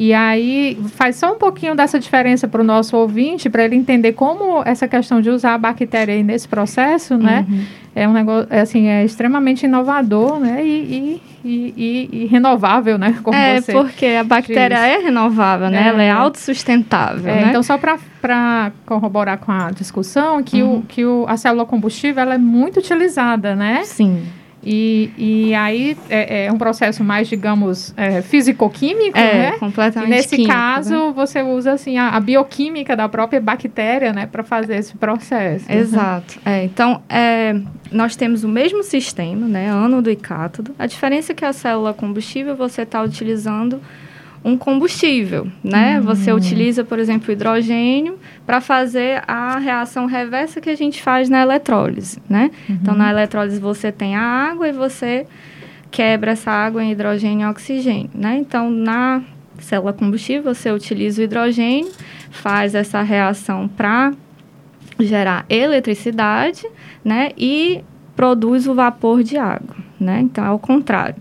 E 0.00 0.14
aí 0.14 0.78
faz 0.94 1.16
só 1.16 1.32
um 1.34 1.38
pouquinho 1.38 1.74
dessa 1.74 1.98
diferença 1.98 2.46
para 2.46 2.60
o 2.60 2.64
nosso 2.64 2.96
ouvinte, 2.96 3.50
para 3.50 3.64
ele 3.64 3.74
entender 3.74 4.12
como 4.12 4.62
essa 4.64 4.86
questão 4.86 5.20
de 5.20 5.28
usar 5.28 5.54
a 5.54 5.58
bactéria 5.58 6.14
aí 6.14 6.22
nesse 6.22 6.46
processo, 6.46 7.16
né? 7.18 7.44
Uhum. 7.48 7.64
É 7.96 8.06
um 8.06 8.12
negócio, 8.12 8.46
é, 8.48 8.60
assim, 8.60 8.86
é 8.86 9.04
extremamente 9.04 9.64
inovador, 9.66 10.38
né? 10.38 10.64
E, 10.64 11.20
e, 11.44 11.48
e, 11.76 12.08
e- 12.12 12.26
renovável, 12.26 12.96
né? 12.96 13.18
Como 13.24 13.36
é, 13.36 13.60
porque 13.60 14.06
a 14.06 14.22
bactéria 14.22 14.76
diz. 14.76 14.86
é 14.86 14.98
renovável, 14.98 15.68
né? 15.68 15.82
É. 15.86 15.88
Ela 15.88 16.02
é 16.04 16.10
autossustentável, 16.12 17.28
É, 17.32 17.40
né? 17.42 17.48
Então, 17.48 17.62
só 17.64 17.76
para 17.76 18.70
corroborar 18.86 19.38
com 19.38 19.50
a 19.50 19.72
discussão, 19.72 20.40
que, 20.44 20.62
Uhum. 20.62 20.76
o, 20.78 20.82
que 20.82 21.04
o, 21.04 21.24
a 21.28 21.36
célula 21.36 21.66
combustível 21.66 22.22
ela 22.22 22.34
é 22.34 22.38
muito 22.38 22.78
utilizada, 22.78 23.56
né? 23.56 23.82
Sim. 23.84 24.22
E, 24.62 25.10
e 25.16 25.54
aí 25.54 25.96
é, 26.10 26.46
é 26.46 26.52
um 26.52 26.58
processo 26.58 27.04
mais, 27.04 27.28
digamos, 27.28 27.94
é, 27.96 28.22
físico-químico, 28.22 29.16
É, 29.16 29.34
né? 29.34 29.52
E 29.56 29.58
completamente 29.58 30.10
nesse 30.10 30.36
químico, 30.36 30.52
caso, 30.52 31.06
né? 31.06 31.12
você 31.14 31.42
usa 31.42 31.72
assim 31.72 31.96
a, 31.96 32.10
a 32.10 32.20
bioquímica 32.20 32.96
da 32.96 33.08
própria 33.08 33.40
bactéria, 33.40 34.12
né, 34.12 34.26
para 34.26 34.42
fazer 34.42 34.76
esse 34.76 34.96
processo. 34.96 35.70
Exato. 35.70 36.40
É, 36.44 36.64
então, 36.64 37.02
é, 37.08 37.56
nós 37.92 38.16
temos 38.16 38.44
o 38.44 38.48
mesmo 38.48 38.82
sistema, 38.82 39.46
né, 39.46 39.70
ânodo 39.70 40.10
e 40.10 40.16
cátodo. 40.16 40.74
A 40.78 40.86
diferença 40.86 41.32
é 41.32 41.34
que 41.34 41.44
a 41.44 41.52
célula 41.52 41.94
combustível 41.94 42.56
você 42.56 42.82
está 42.82 43.00
utilizando 43.02 43.80
um 44.44 44.56
combustível, 44.56 45.48
né? 45.62 46.00
Você 46.00 46.32
utiliza, 46.32 46.84
por 46.84 46.98
exemplo, 46.98 47.28
o 47.28 47.32
hidrogênio 47.32 48.18
para 48.46 48.60
fazer 48.60 49.22
a 49.26 49.58
reação 49.58 50.06
reversa 50.06 50.60
que 50.60 50.70
a 50.70 50.76
gente 50.76 51.02
faz 51.02 51.28
na 51.28 51.42
eletrólise, 51.42 52.18
né? 52.28 52.50
Então, 52.68 52.94
na 52.94 53.10
eletrólise 53.10 53.58
você 53.58 53.90
tem 53.90 54.16
a 54.16 54.22
água 54.22 54.68
e 54.68 54.72
você 54.72 55.26
quebra 55.90 56.32
essa 56.32 56.50
água 56.50 56.82
em 56.82 56.92
hidrogênio 56.92 57.46
e 57.46 57.50
oxigênio, 57.50 58.10
né? 58.14 58.36
Então, 58.38 58.70
na 58.70 59.22
célula 59.58 59.92
combustível, 59.92 60.54
você 60.54 60.70
utiliza 60.70 61.20
o 61.20 61.24
hidrogênio, 61.24 61.90
faz 62.30 62.74
essa 62.74 63.02
reação 63.02 63.68
para 63.68 64.12
gerar 65.00 65.44
eletricidade, 65.48 66.66
né? 67.04 67.30
E 67.36 67.82
produz 68.14 68.66
o 68.66 68.74
vapor 68.74 69.22
de 69.22 69.36
água, 69.36 69.76
né? 69.98 70.20
Então, 70.20 70.44
é 70.44 70.50
o 70.50 70.58
contrário. 70.58 71.16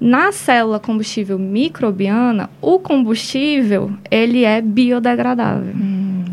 Na 0.00 0.30
célula 0.30 0.78
combustível 0.78 1.38
microbiana, 1.38 2.48
o 2.60 2.78
combustível, 2.78 3.90
ele 4.08 4.44
é 4.44 4.60
biodegradável, 4.60 5.74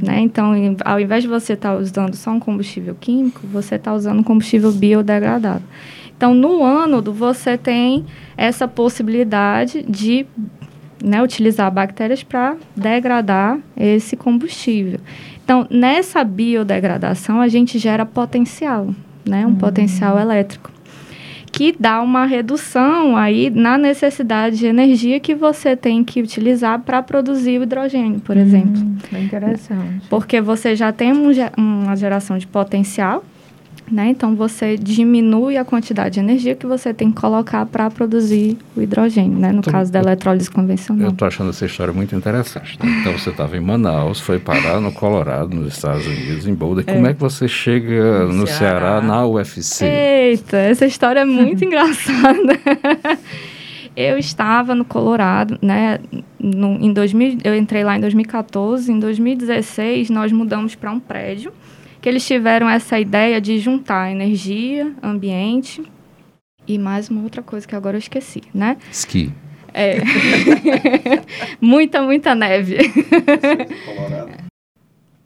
né? 0.03 0.19
Então, 0.19 0.53
ao 0.83 0.99
invés 0.99 1.23
de 1.23 1.29
você 1.29 1.53
estar 1.53 1.75
usando 1.75 2.15
só 2.15 2.29
um 2.29 2.39
combustível 2.39 2.95
químico, 2.99 3.41
você 3.47 3.75
está 3.75 3.91
usando 3.91 4.19
um 4.19 4.23
combustível 4.23 4.71
biodegradável. 4.71 5.67
Então, 6.15 6.33
no 6.33 6.63
ânodo, 6.63 7.11
você 7.11 7.57
tem 7.57 8.05
essa 8.37 8.67
possibilidade 8.67 9.83
de 9.83 10.27
né, 11.03 11.21
utilizar 11.21 11.71
bactérias 11.71 12.23
para 12.23 12.55
degradar 12.75 13.59
esse 13.75 14.15
combustível. 14.15 14.99
Então, 15.43 15.67
nessa 15.69 16.23
biodegradação, 16.23 17.41
a 17.41 17.47
gente 17.47 17.77
gera 17.77 18.05
potencial, 18.05 18.89
né, 19.27 19.45
um 19.45 19.55
potencial 19.55 20.17
elétrico, 20.17 20.71
que 21.55 21.73
dá 21.79 22.01
uma 22.01 22.25
redução 22.25 23.15
aí 23.15 23.49
na 23.49 23.77
necessidade 23.77 24.57
de 24.57 24.65
energia 24.65 25.21
que 25.21 25.33
você 25.33 25.73
tem 25.73 26.03
que 26.03 26.21
utilizar 26.21 26.81
para 26.81 27.01
produzir 27.01 27.57
o 27.57 27.63
hidrogênio, 27.63 28.19
por 28.19 28.35
exemplo. 28.35 28.81
Hum, 28.81 28.97
bem 29.09 29.23
interessante. 29.23 30.05
Porque 30.09 30.41
você 30.41 30.75
já 30.75 30.91
tem 30.91 31.13
um 31.13 31.31
uma 31.57 31.95
geração 31.95 32.37
de 32.37 32.45
potencial, 32.45 33.23
né? 33.91 34.09
Então 34.09 34.35
você 34.35 34.75
diminui 34.77 35.57
a 35.57 35.63
quantidade 35.65 36.15
de 36.15 36.19
energia 36.19 36.55
que 36.55 36.65
você 36.65 36.93
tem 36.93 37.11
que 37.11 37.21
colocar 37.21 37.65
para 37.67 37.89
produzir 37.91 38.57
o 38.75 38.81
hidrogênio, 38.81 39.37
né? 39.37 39.51
No 39.51 39.59
Então, 39.59 39.71
caso 39.71 39.91
da 39.91 39.99
eu- 39.99 40.03
eletrólise 40.03 40.47
Eu 40.49 40.53
convencional. 40.53 41.09
estou 41.09 41.27
achando 41.27 41.51
essa 41.51 41.65
história 41.65 41.93
muito 41.93 42.15
interessante. 42.15 42.77
né? 42.83 42.97
Então 43.01 43.13
você 43.17 43.29
estava 43.29 43.55
em 43.55 43.59
Manaus, 43.59 44.19
foi 44.19 44.39
parar 44.39 44.79
no 44.81 44.91
Colorado, 44.91 45.55
nos 45.55 45.73
Estados 45.75 46.05
Unidos, 46.07 46.47
em 46.47 46.53
Boulder. 46.55 46.83
Como 46.85 47.05
é 47.05 47.13
que 47.13 47.19
você 47.19 47.47
chega 47.47 48.25
No 48.25 48.33
no 48.33 48.47
Ceará, 48.47 48.79
Ceará. 48.99 49.01
na 49.01 49.25
UFC? 49.27 49.85
Eita, 49.85 50.57
essa 50.57 50.85
história 50.85 51.19
é 51.19 51.25
muito 51.25 51.63
engraçada. 51.65 52.59
Eu 53.95 54.17
estava 54.17 54.75
no 54.75 54.83
Colorado, 54.83 55.57
né? 55.61 55.99
No, 56.37 56.73
em 56.83 56.91
2000, 56.91 57.37
eu 57.45 57.55
entrei 57.55 57.83
lá 57.83 57.95
em 57.95 58.01
2014. 58.01 58.91
Em 58.91 58.99
2016, 58.99 60.09
nós 60.09 60.31
mudamos 60.33 60.75
para 60.75 60.91
um 60.91 60.99
prédio 60.99 61.51
que 62.05 62.09
eles 62.09 62.23
tiveram 62.23 62.69
essa 62.69 62.99
ideia 62.99 63.41
de 63.41 63.57
juntar 63.57 64.11
energia, 64.11 64.93
ambiente 65.01 65.81
e 66.67 66.77
mais 66.77 67.09
uma 67.09 67.23
outra 67.23 67.41
coisa 67.41 67.67
que 67.67 67.75
agora 67.75 67.95
eu 67.95 67.99
esqueci, 67.99 68.43
né? 68.53 68.77
Ski. 68.91 69.33
É. 69.73 69.95
muita, 71.59 72.03
muita 72.03 72.35
neve. 72.35 72.77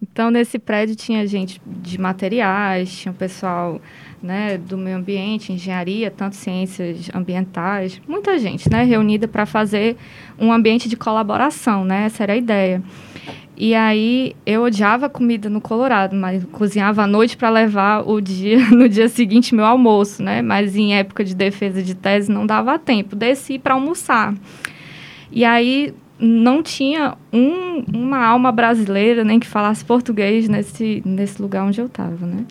Então, 0.02 0.32
nesse 0.32 0.58
prédio 0.58 0.96
tinha 0.96 1.28
gente 1.28 1.62
de 1.66 2.00
materiais, 2.00 2.98
tinha 2.98 3.12
o 3.12 3.16
pessoal 3.16 3.82
né, 4.22 4.58
do 4.58 4.78
meio 4.78 4.98
ambiente, 4.98 5.54
engenharia, 5.54 6.12
tanto 6.12 6.36
ciências 6.36 7.10
ambientais, 7.14 8.02
muita 8.08 8.38
gente, 8.38 8.70
né, 8.70 8.84
reunida 8.84 9.28
para 9.28 9.46
fazer 9.46 9.96
um 10.38 10.52
ambiente 10.52 10.90
de 10.90 10.96
colaboração, 10.96 11.86
né, 11.86 12.06
essa 12.06 12.24
era 12.24 12.34
a 12.34 12.38
ideia. 12.38 12.84
E 13.60 13.76
aí 13.76 14.38
eu 14.46 14.64
odiava 14.64 15.10
comida 15.10 15.50
no 15.50 15.60
Colorado, 15.60 16.16
mas 16.16 16.46
cozinhava 16.46 17.04
à 17.04 17.08
noite 17.08 17.36
para 17.36 17.50
levar 17.50 18.08
o 18.08 18.22
dia 18.22 18.58
no 18.72 18.88
dia 18.88 19.10
seguinte 19.10 19.54
meu 19.54 19.66
almoço, 19.66 20.24
né? 20.24 20.42
Mas 20.42 20.78
em 20.78 20.96
época 20.96 21.26
de 21.26 21.36
defesa 21.36 21.84
de 21.84 21.94
tese 21.94 22.32
não 22.32 22.46
dava 22.46 22.80
tempo. 22.80 23.18
Desci 23.18 23.60
para 23.60 23.74
almoçar. 23.74 24.34
E 25.30 25.44
aí 25.44 25.94
não 26.18 26.64
tinha 26.64 27.16
um, 27.34 27.84
uma 27.94 28.26
alma 28.26 28.50
brasileira 28.50 29.26
nem 29.26 29.40
que 29.40 29.48
falasse 29.48 29.84
português 29.84 30.48
nesse 30.48 31.02
nesse 31.06 31.42
lugar 31.42 31.66
onde 31.66 31.82
eu 31.82 31.88
estava, 31.88 32.26
né? 32.26 32.46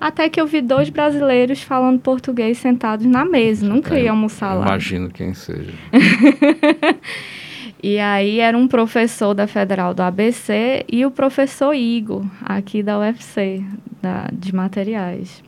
Até 0.00 0.28
que 0.28 0.40
eu 0.40 0.46
vi 0.46 0.62
dois 0.62 0.88
brasileiros 0.88 1.62
falando 1.62 2.00
português 2.00 2.58
sentados 2.58 3.04
na 3.04 3.24
mesa. 3.24 3.66
Nunca 3.68 3.98
ia 3.98 4.10
almoçar 4.10 4.54
lá. 4.54 4.66
Imagino 4.66 5.10
quem 5.10 5.34
seja. 5.34 5.72
E 7.82 7.98
aí 7.98 8.40
era 8.40 8.56
um 8.58 8.68
professor 8.68 9.32
da 9.32 9.46
Federal 9.46 9.94
do 9.94 10.02
ABC 10.02 10.84
e 10.86 11.06
o 11.06 11.10
professor 11.10 11.72
Igor, 11.72 12.26
aqui 12.44 12.82
da 12.82 12.98
UFC, 12.98 13.64
da, 14.02 14.28
de 14.30 14.54
materiais. 14.54 15.42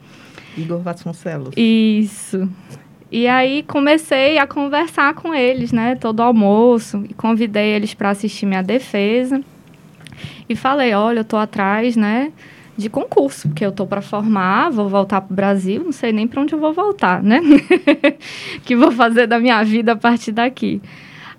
Igor 0.56 0.80
Vasconcelos. 0.80 1.54
Isso. 1.56 2.48
E 3.10 3.28
aí 3.28 3.62
comecei 3.62 4.38
a 4.38 4.46
conversar 4.46 5.12
com 5.14 5.34
eles, 5.34 5.72
né, 5.72 5.94
todo 5.94 6.22
almoço, 6.22 7.04
e 7.06 7.12
convidei 7.12 7.74
eles 7.74 7.92
para 7.92 8.08
assistir 8.08 8.46
minha 8.46 8.62
defesa. 8.62 9.42
E 10.48 10.56
falei, 10.56 10.94
olha, 10.94 11.20
eu 11.20 11.24
tô 11.24 11.36
atrás, 11.36 11.96
né, 11.96 12.32
de 12.76 12.88
concurso, 12.88 13.48
porque 13.48 13.64
eu 13.64 13.72
tô 13.72 13.86
para 13.86 14.00
formar, 14.00 14.70
vou 14.70 14.88
voltar 14.88 15.20
para 15.20 15.32
o 15.32 15.36
Brasil, 15.36 15.82
não 15.84 15.92
sei 15.92 16.12
nem 16.12 16.26
para 16.26 16.40
onde 16.40 16.54
eu 16.54 16.58
vou 16.58 16.72
voltar, 16.72 17.22
né? 17.22 17.40
que 18.64 18.74
vou 18.74 18.90
fazer 18.90 19.26
da 19.26 19.38
minha 19.38 19.62
vida 19.62 19.92
a 19.92 19.96
partir 19.96 20.32
daqui. 20.32 20.80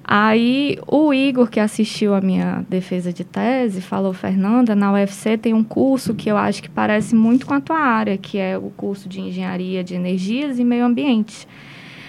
Aí 0.06 0.78
o 0.86 1.14
Igor, 1.14 1.50
que 1.50 1.62
assistiu 1.62 2.14
a 2.14 2.20
minha 2.20 2.66
defesa 2.70 3.14
de 3.14 3.24
tese, 3.24 3.82
falou: 3.82 4.14
Fernanda, 4.14 4.76
na 4.76 4.92
UFC 4.92 5.38
tem 5.38 5.54
um 5.54 5.64
curso 5.64 6.14
que 6.14 6.30
eu 6.30 6.36
acho 6.36 6.62
que 6.62 6.70
parece 6.70 7.16
muito 7.16 7.46
com 7.46 7.54
a 7.54 7.62
tua 7.62 7.80
área, 7.80 8.18
que 8.18 8.38
é 8.38 8.58
o 8.58 8.70
curso 8.70 9.08
de 9.08 9.22
engenharia 9.22 9.84
de 9.84 9.96
energias 9.96 10.60
e 10.60 10.64
meio 10.64 10.86
ambiente. 10.86 11.48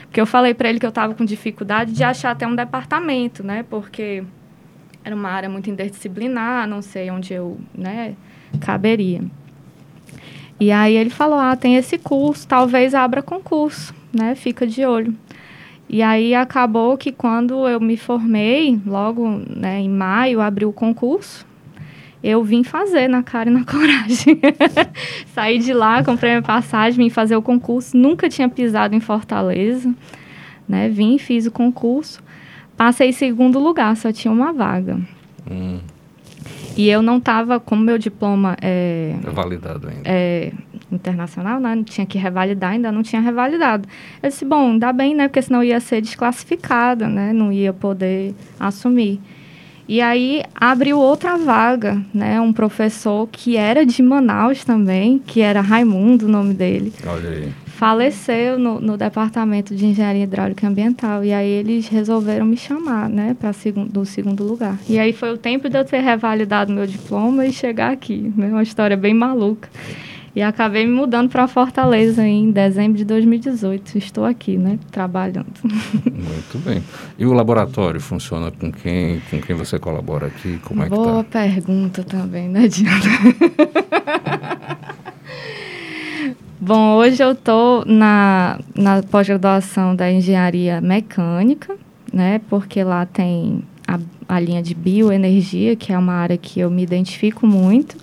Porque 0.03 0.21
eu 0.21 0.27
falei 0.27 0.55
para 0.55 0.69
ele 0.69 0.81
que 0.81 0.87
eu 0.87 0.91
estava 0.91 1.15
com 1.15 1.25
dificuldade 1.25 1.93
de 1.93 2.03
achar 2.03 2.33
até 2.33 2.47
um 2.47 2.55
departamento, 2.55 3.45
né? 3.45 3.65
Porque 3.71 4.25
era 5.05 5.15
uma 5.15 5.29
área 5.29 5.49
muito 5.49 5.71
interdisciplinar, 5.71 6.67
não 6.67 6.83
sei 6.83 7.11
onde 7.11 7.33
eu 7.33 7.59
né, 7.77 8.17
caberia. 8.59 9.23
E 10.59 10.71
aí 10.71 10.97
ele 10.97 11.11
falou: 11.11 11.39
ah, 11.39 11.57
tem 11.57 11.77
esse 11.77 11.99
curso, 11.99 12.47
talvez 12.47 12.95
abra 12.95 13.23
concurso, 13.23 13.95
né? 14.13 14.35
Fica 14.35 14.67
de 14.67 14.85
olho. 14.85 15.15
E 15.89 16.03
aí 16.03 16.35
acabou 16.35 16.97
que 16.97 17.13
quando 17.13 17.69
eu 17.69 17.81
me 17.81 17.97
formei, 17.97 18.81
logo 18.87 19.29
né, 19.55 19.81
em 19.81 19.89
maio, 19.89 20.41
abriu 20.41 20.71
o 20.71 20.73
concurso. 20.73 21.47
Eu 22.23 22.43
vim 22.43 22.65
fazer 22.65 23.07
na 23.07 23.23
cara 23.23 23.51
e 23.51 23.53
na 23.53 23.65
coragem. 23.67 24.41
Saí 25.35 25.59
de 25.59 25.75
lá, 25.75 26.03
comprei 26.03 26.31
minha 26.33 26.43
passagem, 26.43 27.05
vim 27.05 27.11
fazer 27.11 27.37
o 27.37 27.43
concurso. 27.43 27.97
Nunca 27.97 28.31
tinha 28.31 28.49
pisado 28.49 28.95
em 28.95 29.01
Fortaleza. 29.01 29.95
Né? 30.67 30.89
Vim, 30.89 31.19
fiz 31.19 31.45
o 31.47 31.51
concurso. 31.51 32.23
Passei 32.77 33.11
em 33.11 33.13
segundo 33.13 33.59
lugar, 33.59 33.95
só 33.97 34.11
tinha 34.11 34.33
uma 34.33 34.53
vaga. 34.53 34.99
Hum. 35.49 35.81
E 36.77 36.89
eu 36.89 37.03
não 37.03 37.19
estava, 37.19 37.61
como 37.61 37.83
meu 37.83 37.99
diploma 37.99 38.57
é, 38.61 39.15
validado 39.23 39.89
ainda. 39.89 40.03
É, 40.05 40.53
internacional, 40.91 41.61
né? 41.61 41.75
Não 41.75 41.85
tinha 41.85 42.07
que 42.07 42.19
revalidar, 42.19 42.73
ainda 42.73 42.91
não 42.91 43.03
tinha 43.03 43.21
revalidado. 43.21 43.89
Eu 44.23 44.29
disse, 44.29 44.45
bom, 44.45 44.73
ainda 44.73 44.93
bem, 44.93 45.15
né? 45.15 45.29
Porque 45.29 45.43
senão 45.43 45.63
ia 45.63 45.81
ser 45.81 46.01
desclassificada, 46.01 47.09
né? 47.09 47.33
Não 47.33 47.53
ia 47.53 47.73
poder 47.73 48.35
assumir. 48.59 49.21
E 49.87 50.01
aí 50.01 50.43
abriu 50.55 50.99
outra 50.99 51.37
vaga, 51.37 52.01
né? 52.13 52.41
Um 52.41 52.53
professor 52.53 53.29
que 53.31 53.57
era 53.57 53.85
de 53.85 54.03
Manaus 54.03 54.65
também, 54.65 55.19
que 55.19 55.41
era 55.41 55.61
Raimundo, 55.61 56.27
o 56.27 56.29
nome 56.29 56.55
dele. 56.55 56.93
Olha 57.07 57.29
aí. 57.29 57.64
Faleceu 57.77 58.57
no, 58.57 58.81
no 58.81 58.97
departamento 58.97 59.75
de 59.75 59.85
engenharia 59.85 60.23
hidráulica 60.23 60.65
e 60.65 60.69
ambiental. 60.69 61.25
E 61.25 61.33
aí 61.33 61.49
eles 61.49 61.89
resolveram 61.89 62.47
me 62.47 62.57
chamar, 62.57 63.09
né, 63.09 63.37
para 63.39 63.53
segundo, 63.53 63.91
do 63.91 64.07
segundo 64.07 64.45
lugar. 64.45 64.79
E 64.89 64.97
aí 64.97 65.13
foi 65.13 65.33
o 65.33 65.37
tempo 65.37 65.69
de 65.69 65.77
eu 65.77 65.85
ter 65.85 65.99
revalidado 65.99 66.73
meu 66.73 66.87
diploma 66.87 67.45
e 67.45 67.53
chegar 67.53 67.93
aqui, 67.93 68.33
né? 68.37 68.47
Uma 68.47 68.63
história 68.63 68.97
bem 68.97 69.13
maluca. 69.13 69.69
E 70.37 70.43
acabei 70.43 70.87
me 70.87 70.93
mudando 70.93 71.29
para 71.31 71.49
Fortaleza 71.49 72.25
em 72.27 72.51
dezembro 72.51 72.97
de 72.97 73.05
2018. 73.05 73.99
Estou 73.99 74.25
aqui, 74.25 74.57
né, 74.57 74.79
trabalhando. 74.93 75.47
Muito 75.63 76.59
bem. 76.65 76.83
E 77.19 77.27
o 77.27 77.33
laboratório 77.33 78.01
funciona 78.01 78.53
com 78.53 78.71
quem? 78.71 79.21
Com 79.31 79.41
quem 79.41 79.57
você 79.57 79.81
colabora 79.81 80.27
aqui? 80.27 80.59
Como 80.65 80.83
é 80.83 80.89
Boa 80.89 81.25
que 81.25 81.31
tá? 81.31 81.41
pergunta 81.41 82.05
também, 82.05 82.49
né, 82.49 82.65
adianta. 82.65 83.09
Bom, 86.61 86.95
hoje 86.95 87.23
eu 87.23 87.33
estou 87.33 87.85
na, 87.85 88.61
na 88.75 89.03
pós-graduação 89.03 89.95
da 89.95 90.11
engenharia 90.11 90.81
mecânica, 90.81 91.77
né? 92.13 92.41
Porque 92.49 92.83
lá 92.85 93.05
tem 93.05 93.63
a, 93.87 93.99
a 94.29 94.41
linha 94.41 94.63
de 94.63 94.75
bioenergia, 94.75 95.75
que 95.75 95.93
é 95.93 95.99
uma 95.99 96.15
área 96.15 96.39
que 96.39 96.61
eu 96.61 96.71
me 96.71 96.83
identifico 96.83 97.47
muito. 97.47 97.97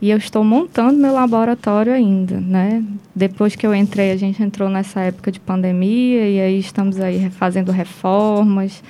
E 0.00 0.10
eu 0.10 0.16
estou 0.16 0.44
montando 0.44 0.96
meu 0.96 1.12
laboratório 1.12 1.92
ainda, 1.92 2.40
né? 2.40 2.84
Depois 3.14 3.56
que 3.56 3.66
eu 3.66 3.74
entrei, 3.74 4.12
a 4.12 4.16
gente 4.16 4.40
entrou 4.40 4.68
nessa 4.68 5.00
época 5.00 5.32
de 5.32 5.40
pandemia 5.40 6.30
e 6.30 6.40
aí 6.40 6.58
estamos 6.58 7.00
aí 7.00 7.28
fazendo 7.30 7.72
reformas, 7.72 8.82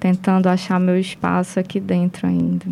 tentando 0.00 0.48
achar 0.48 0.80
meu 0.80 0.98
espaço 0.98 1.60
aqui 1.60 1.78
dentro 1.78 2.26
ainda. 2.26 2.66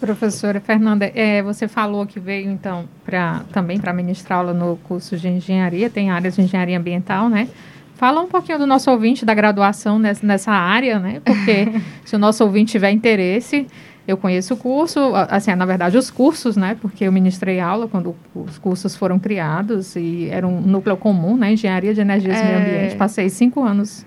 Professora 0.00 0.60
Fernanda, 0.60 1.10
é, 1.14 1.42
você 1.42 1.66
falou 1.66 2.06
que 2.06 2.20
veio 2.20 2.50
então 2.50 2.88
para 3.04 3.40
também 3.52 3.78
para 3.78 3.92
ministrar 3.92 4.38
aula 4.38 4.52
no 4.52 4.76
curso 4.84 5.16
de 5.16 5.28
engenharia, 5.28 5.90
tem 5.90 6.10
áreas 6.10 6.36
de 6.36 6.42
engenharia 6.42 6.78
ambiental, 6.78 7.28
né? 7.28 7.48
Fala 7.94 8.20
um 8.20 8.28
pouquinho 8.28 8.60
do 8.60 8.66
nosso 8.66 8.88
ouvinte 8.92 9.24
da 9.24 9.34
graduação 9.34 9.98
nessa, 9.98 10.24
nessa 10.24 10.52
área, 10.52 11.00
né? 11.00 11.20
Porque 11.24 11.68
se 12.06 12.14
o 12.14 12.18
nosso 12.18 12.44
ouvinte 12.44 12.70
tiver 12.70 12.92
interesse, 12.92 13.66
eu 14.06 14.16
conheço 14.16 14.54
o 14.54 14.56
curso, 14.56 15.00
assim, 15.28 15.52
na 15.54 15.66
verdade, 15.66 15.98
os 15.98 16.10
cursos, 16.10 16.56
né? 16.56 16.76
Porque 16.80 17.04
eu 17.04 17.10
ministrei 17.10 17.58
aula 17.58 17.88
quando 17.88 18.14
os 18.34 18.56
cursos 18.56 18.94
foram 18.94 19.18
criados 19.18 19.96
e 19.96 20.28
era 20.30 20.46
um 20.46 20.60
núcleo 20.60 20.96
comum, 20.96 21.36
né? 21.36 21.52
Engenharia 21.52 21.92
de 21.92 22.00
Energias 22.00 22.40
e 22.40 22.44
Meio 22.44 22.58
Ambiente. 22.58 22.96
Passei 22.96 23.28
cinco 23.28 23.64
anos 23.64 24.06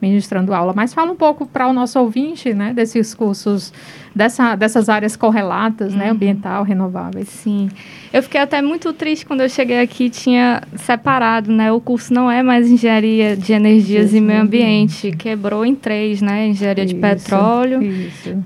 ministrando 0.00 0.52
aula. 0.52 0.72
Mas 0.74 0.92
fala 0.92 1.10
um 1.12 1.16
pouco 1.16 1.46
para 1.46 1.66
o 1.66 1.72
nosso 1.72 1.98
ouvinte, 1.98 2.52
né? 2.52 2.72
Desses 2.72 3.14
cursos, 3.14 3.72
dessa, 4.14 4.54
dessas 4.54 4.88
áreas 4.88 5.16
correlatas, 5.16 5.94
né? 5.94 6.10
Ambiental, 6.10 6.62
renováveis. 6.62 7.28
Sim. 7.28 7.68
Eu 8.12 8.22
fiquei 8.22 8.40
até 8.40 8.62
muito 8.62 8.92
triste 8.92 9.26
quando 9.26 9.40
eu 9.40 9.48
cheguei 9.48 9.80
aqui 9.80 10.08
tinha 10.08 10.62
separado, 10.76 11.52
né? 11.52 11.72
O 11.72 11.80
curso 11.80 12.12
não 12.12 12.30
é 12.30 12.42
mais 12.42 12.70
engenharia 12.70 13.36
de 13.36 13.52
energias 13.52 14.06
isso, 14.06 14.16
e 14.16 14.20
meio 14.20 14.42
ambiente, 14.42 15.10
quebrou 15.12 15.64
em 15.64 15.74
três, 15.74 16.20
né? 16.20 16.46
Engenharia 16.48 16.84
isso, 16.84 16.94
de 16.94 17.00
petróleo, 17.00 17.80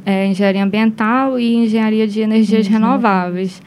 é, 0.04 0.26
engenharia 0.26 0.64
ambiental 0.64 1.38
e 1.38 1.54
engenharia 1.54 2.06
de 2.06 2.20
energias 2.20 2.66
renováveis. 2.66 3.60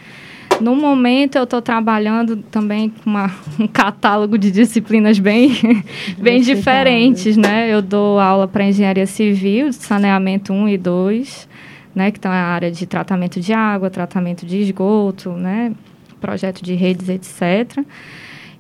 No 0.62 0.76
momento, 0.76 1.38
eu 1.38 1.44
estou 1.44 1.62
trabalhando 1.62 2.38
também 2.38 2.90
com 2.90 3.10
uma, 3.10 3.32
um 3.60 3.68
catálogo 3.68 4.38
de 4.38 4.52
disciplinas 4.52 5.20
bem, 5.20 5.52
bem 6.18 6.42
diferentes, 6.42 7.36
né? 7.38 7.74
Eu 7.74 7.82
dou 7.82 8.20
aula 8.20 8.48
para 8.48 8.66
engenharia 8.66 9.08
civil, 9.08 9.72
saneamento 9.74 10.54
1 10.54 10.70
e 10.70 10.78
2, 10.78 11.50
né? 11.96 12.12
Que 12.12 12.18
estão 12.18 12.32
tá 12.32 12.38
na 12.38 12.46
área 12.46 12.72
de 12.72 12.86
tratamento 12.86 13.40
de 13.40 13.54
água, 13.54 13.90
tratamento 13.90 14.46
de 14.46 14.58
esgoto, 14.58 15.32
né? 15.32 15.74
Projeto 16.22 16.64
de 16.64 16.74
redes, 16.74 17.10
etc. 17.10 17.84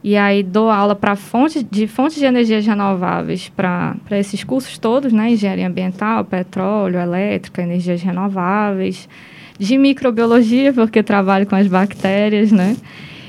E 0.04 0.18
aí 0.18 0.44
dou 0.44 0.70
aula 0.70 0.96
para 0.96 1.16
fonte 1.16 1.64
de 1.64 1.88
fontes 1.88 2.18
de 2.18 2.26
energias 2.26 2.66
renováveis 2.66 3.48
para 3.48 3.96
esses 4.12 4.44
cursos 4.44 4.78
todos, 4.78 5.14
né? 5.14 5.30
Engenharia 5.32 5.68
ambiental, 5.68 6.26
petróleo, 6.26 7.00
elétrica, 7.00 7.62
energias 7.62 8.02
renováveis 8.02 9.08
de 9.58 9.78
microbiologia, 9.78 10.74
porque 10.74 11.04
trabalho 11.04 11.46
com 11.46 11.56
as 11.56 11.68
bactérias, 11.68 12.52
né? 12.52 12.76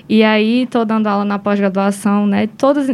E 0.08 0.22
aí 0.22 0.64
estou 0.64 0.84
dando 0.84 1.06
aula 1.06 1.24
na 1.24 1.38
pós-graduação, 1.38 2.26
né? 2.26 2.46
Todas 2.58 2.88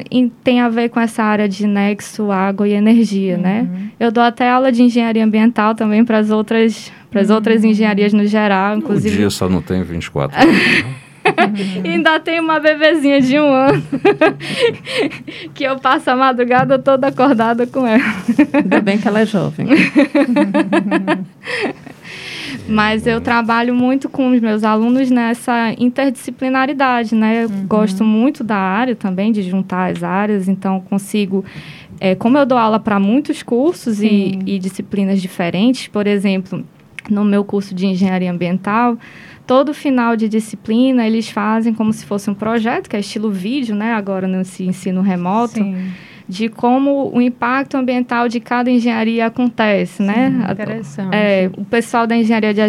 tem 0.44 0.60
a 0.60 0.68
ver 0.68 0.90
com 0.90 1.00
essa 1.00 1.24
área 1.24 1.48
de 1.48 1.66
nexo, 1.66 2.30
água 2.30 2.68
e 2.68 2.72
energia, 2.72 3.36
né? 3.36 3.62
uhum. 3.62 3.78
né? 3.78 3.90
Eu 3.98 4.12
dou 4.12 4.22
até 4.22 4.48
aula 4.48 4.70
de 4.70 4.82
engenharia 4.82 5.24
ambiental 5.24 5.74
também 5.74 6.04
para 6.04 6.18
as 6.18 6.30
outras, 6.30 6.92
para 7.10 7.20
as 7.20 7.28
uhum. 7.28 7.34
outras 7.34 7.64
engenharias 7.64 8.12
no 8.12 8.24
geral, 8.26 8.76
inclusive. 8.76 9.14
O 9.14 9.18
dia 9.18 9.30
só 9.30 9.48
não 9.48 9.60
tem 9.60 9.82
24 9.82 10.38
horas. 10.38 10.54
Né? 10.54 10.84
Uhum. 10.84 11.10
ainda 11.84 12.18
tem 12.20 12.40
uma 12.40 12.58
bebezinha 12.60 13.20
de 13.20 13.38
um 13.38 13.52
ano 13.52 13.82
que 15.52 15.64
eu 15.64 15.78
passo 15.78 16.10
a 16.10 16.16
madrugada 16.16 16.78
toda 16.78 17.08
acordada 17.08 17.66
com 17.66 17.86
ela. 17.86 18.02
Ainda 18.54 18.80
bem 18.80 18.98
que 18.98 19.06
ela 19.06 19.20
é 19.20 19.26
jovem. 19.26 19.66
Mas 22.68 23.06
eu 23.06 23.20
trabalho 23.20 23.74
muito 23.74 24.08
com 24.08 24.30
os 24.30 24.40
meus 24.40 24.64
alunos 24.64 25.10
nessa 25.10 25.74
interdisciplinaridade, 25.78 27.14
né? 27.14 27.44
Eu 27.44 27.48
Uhum. 27.50 27.66
gosto 27.66 28.04
muito 28.04 28.42
da 28.44 28.56
área 28.56 28.94
também, 28.94 29.32
de 29.32 29.42
juntar 29.42 29.90
as 29.90 30.02
áreas, 30.02 30.48
então 30.48 30.80
consigo. 30.80 31.44
é, 32.00 32.14
como 32.14 32.38
eu 32.38 32.46
dou 32.46 32.56
aula 32.56 32.78
para 32.80 32.98
muitos 32.98 33.42
cursos 33.42 34.02
e, 34.02 34.38
e 34.46 34.58
disciplinas 34.58 35.20
diferentes, 35.20 35.86
por 35.88 36.06
exemplo, 36.06 36.64
no 37.10 37.24
meu 37.24 37.44
curso 37.44 37.74
de 37.74 37.86
engenharia 37.86 38.30
ambiental, 38.30 38.96
todo 39.46 39.74
final 39.74 40.16
de 40.16 40.28
disciplina 40.28 41.06
eles 41.06 41.28
fazem 41.28 41.74
como 41.74 41.92
se 41.92 42.06
fosse 42.06 42.30
um 42.30 42.34
projeto, 42.34 42.88
que 42.88 42.96
é 42.96 43.00
estilo 43.00 43.30
vídeo, 43.30 43.74
né? 43.74 43.92
Agora 43.92 44.26
nesse 44.26 44.64
ensino 44.64 45.02
remoto 45.02 45.54
Sim. 45.54 45.76
De 46.30 46.48
como 46.48 47.10
o 47.12 47.20
impacto 47.20 47.76
ambiental 47.76 48.28
de 48.28 48.38
cada 48.38 48.70
engenharia 48.70 49.26
acontece, 49.26 50.00
né? 50.02 50.44
A- 50.46 50.52
Interessante. 50.52 51.14
é, 51.14 51.50
o 51.56 51.64
pessoal 51.64 52.06
da 52.06 52.16
engenharia 52.16 52.54
de, 52.54 52.60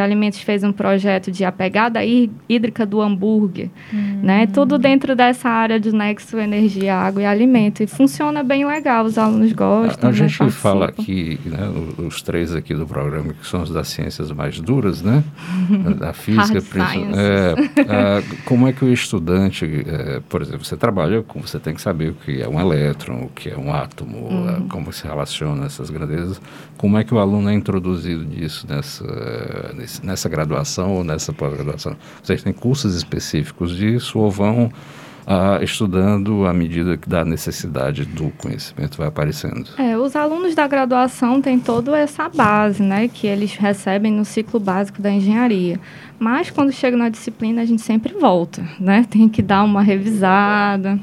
alimentos 0.00 0.38
fez 0.40 0.62
um 0.62 0.72
projeto 0.72 1.30
de 1.32 1.44
a 1.44 1.50
pegada 1.50 2.04
hí- 2.04 2.30
hídrica 2.48 2.86
do 2.86 3.02
hambúrguer, 3.02 3.68
Hum. 3.92 4.20
né? 4.22 4.46
Tudo 4.46 4.78
dentro 4.78 5.16
dessa 5.16 5.48
área 5.48 5.80
de 5.80 5.92
nexo 5.92 6.38
energia, 6.38 6.94
água 6.94 7.22
e 7.22 7.26
alimento. 7.26 7.82
E 7.82 7.86
funciona 7.86 8.42
bem 8.42 8.64
legal, 8.64 9.04
os 9.04 9.18
alunos 9.18 9.52
gostam. 9.52 10.08
A, 10.08 10.12
a 10.12 10.16
né? 10.16 10.28
gente 10.28 10.50
fala 10.52 10.86
Participam. 10.86 11.02
aqui, 11.02 11.40
né, 11.48 12.04
os 12.06 12.22
três 12.22 12.54
aqui 12.54 12.72
do 12.74 12.86
programa, 12.86 13.32
que 13.34 13.46
são 13.46 13.62
os 13.62 13.70
das 13.70 13.88
ciências 13.88 14.30
mais 14.30 14.60
duras, 14.60 15.02
né? 15.02 15.24
Da 15.98 16.12
física, 16.12 16.60
principalmente. 16.62 17.18
É, 17.18 18.22
como 18.44 18.68
é 18.68 18.72
que 18.72 18.84
o 18.84 18.92
estudante, 18.92 19.64
é, 19.86 20.20
por 20.28 20.42
exemplo, 20.42 20.64
você 20.64 20.76
trabalha 20.76 21.22
com, 21.22 21.40
você 21.40 21.58
tem 21.58 21.74
que 21.74 21.80
saber 21.82 22.10
o 22.10 22.14
que 22.14 22.40
é 22.40 22.48
um 22.48 22.58
elétron, 22.92 23.24
o 23.24 23.28
que 23.28 23.48
é 23.50 23.56
um 23.56 23.72
átomo, 23.74 24.28
Uhum. 24.28 24.48
ah, 24.48 24.62
como 24.68 24.92
se 24.92 25.04
relaciona 25.04 25.66
essas 25.66 25.90
grandezas. 25.90 26.40
Como 26.76 26.98
é 26.98 27.04
que 27.04 27.14
o 27.14 27.18
aluno 27.18 27.48
é 27.48 27.54
introduzido 27.54 28.24
nisso 28.24 28.66
nessa, 28.68 29.04
nessa 30.02 30.28
graduação 30.28 30.92
ou 30.92 31.04
nessa 31.04 31.32
pós-graduação? 31.32 31.96
Vocês 32.22 32.42
têm 32.42 32.52
cursos 32.52 32.94
específicos 32.94 33.74
disso 33.74 34.18
ou 34.18 34.30
vão 34.30 34.70
ah, 35.26 35.60
estudando 35.62 36.46
à 36.46 36.52
medida 36.52 36.96
que 36.96 37.08
da 37.08 37.24
necessidade 37.24 38.04
do 38.04 38.30
conhecimento 38.30 38.98
vai 38.98 39.06
aparecendo? 39.08 39.66
É, 39.78 39.96
os 39.96 40.14
alunos 40.16 40.54
da 40.54 40.66
graduação 40.66 41.40
têm 41.40 41.58
toda 41.58 41.96
essa 41.96 42.28
base, 42.28 42.82
né, 42.82 43.08
que 43.08 43.26
eles 43.26 43.54
recebem 43.54 44.12
no 44.12 44.24
ciclo 44.24 44.58
básico 44.58 45.00
da 45.00 45.10
engenharia. 45.10 45.78
Mas 46.18 46.50
quando 46.50 46.72
chega 46.72 46.96
na 46.96 47.08
disciplina, 47.08 47.62
a 47.62 47.64
gente 47.64 47.82
sempre 47.82 48.14
volta, 48.14 48.64
né? 48.78 49.04
Tem 49.10 49.28
que 49.28 49.42
dar 49.42 49.64
uma 49.64 49.82
revisada. 49.82 50.98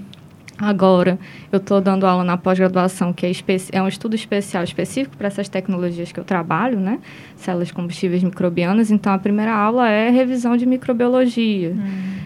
Agora, 0.61 1.17
eu 1.53 1.57
estou 1.57 1.79
dando 1.79 2.05
aula 2.05 2.21
na 2.21 2.35
pós-graduação, 2.35 3.13
que 3.13 3.25
é, 3.25 3.31
é 3.71 3.81
um 3.81 3.87
estudo 3.87 4.13
especial 4.13 4.61
específico 4.61 5.15
para 5.15 5.27
essas 5.27 5.47
tecnologias 5.47 6.11
que 6.11 6.19
eu 6.19 6.23
trabalho, 6.25 6.77
né? 6.77 6.99
Células 7.37 7.71
combustíveis 7.71 8.21
microbianas. 8.21 8.91
Então, 8.91 9.13
a 9.13 9.17
primeira 9.17 9.53
aula 9.55 9.89
é 9.89 10.09
revisão 10.09 10.57
de 10.57 10.65
microbiologia, 10.65 11.73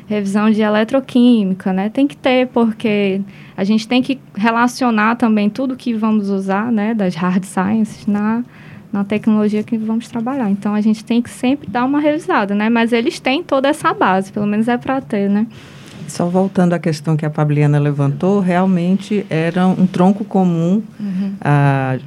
revisão 0.08 0.50
de 0.50 0.62
eletroquímica, 0.62 1.72
né? 1.72 1.90
Tem 1.90 2.08
que 2.08 2.18
ter, 2.18 2.48
porque 2.48 3.22
a 3.56 3.64
gente 3.64 3.88
tem 3.88 4.02
que 4.02 4.20
relacionar 4.36 5.16
também 5.16 5.48
tudo 5.48 5.76
que 5.76 5.94
vamos 5.94 6.32
usar, 6.32 6.72
né? 6.72 6.96
Das 6.96 7.14
hard 7.14 7.44
sciences 7.44 8.08
na, 8.08 8.44
na 8.92 9.04
tecnologia 9.04 9.62
que 9.62 9.78
vamos 9.78 10.08
trabalhar. 10.08 10.50
Então, 10.50 10.74
a 10.74 10.82
gente 10.82 11.06
tem 11.06 11.22
que 11.22 11.30
sempre 11.30 11.70
dar 11.70 11.86
uma 11.86 12.00
revisada, 12.00 12.56
né? 12.56 12.68
Mas 12.68 12.94
eles 12.94 13.20
têm 13.20 13.44
toda 13.44 13.68
essa 13.68 13.94
base, 13.94 14.34
pelo 14.34 14.48
menos 14.48 14.68
é 14.68 14.76
para 14.76 15.00
ter, 15.02 15.30
né? 15.30 15.46
Só 16.08 16.28
voltando 16.28 16.74
à 16.74 16.80
questão 16.80 17.16
que 17.16 17.26
a 17.26 17.30
Fabliana 17.30 17.80
levantou, 17.80 18.40
realmente 18.40 19.26
era 19.30 19.66
um 19.68 19.88
tronco 19.88 20.24
comum 20.24 20.82
a 21.42 21.98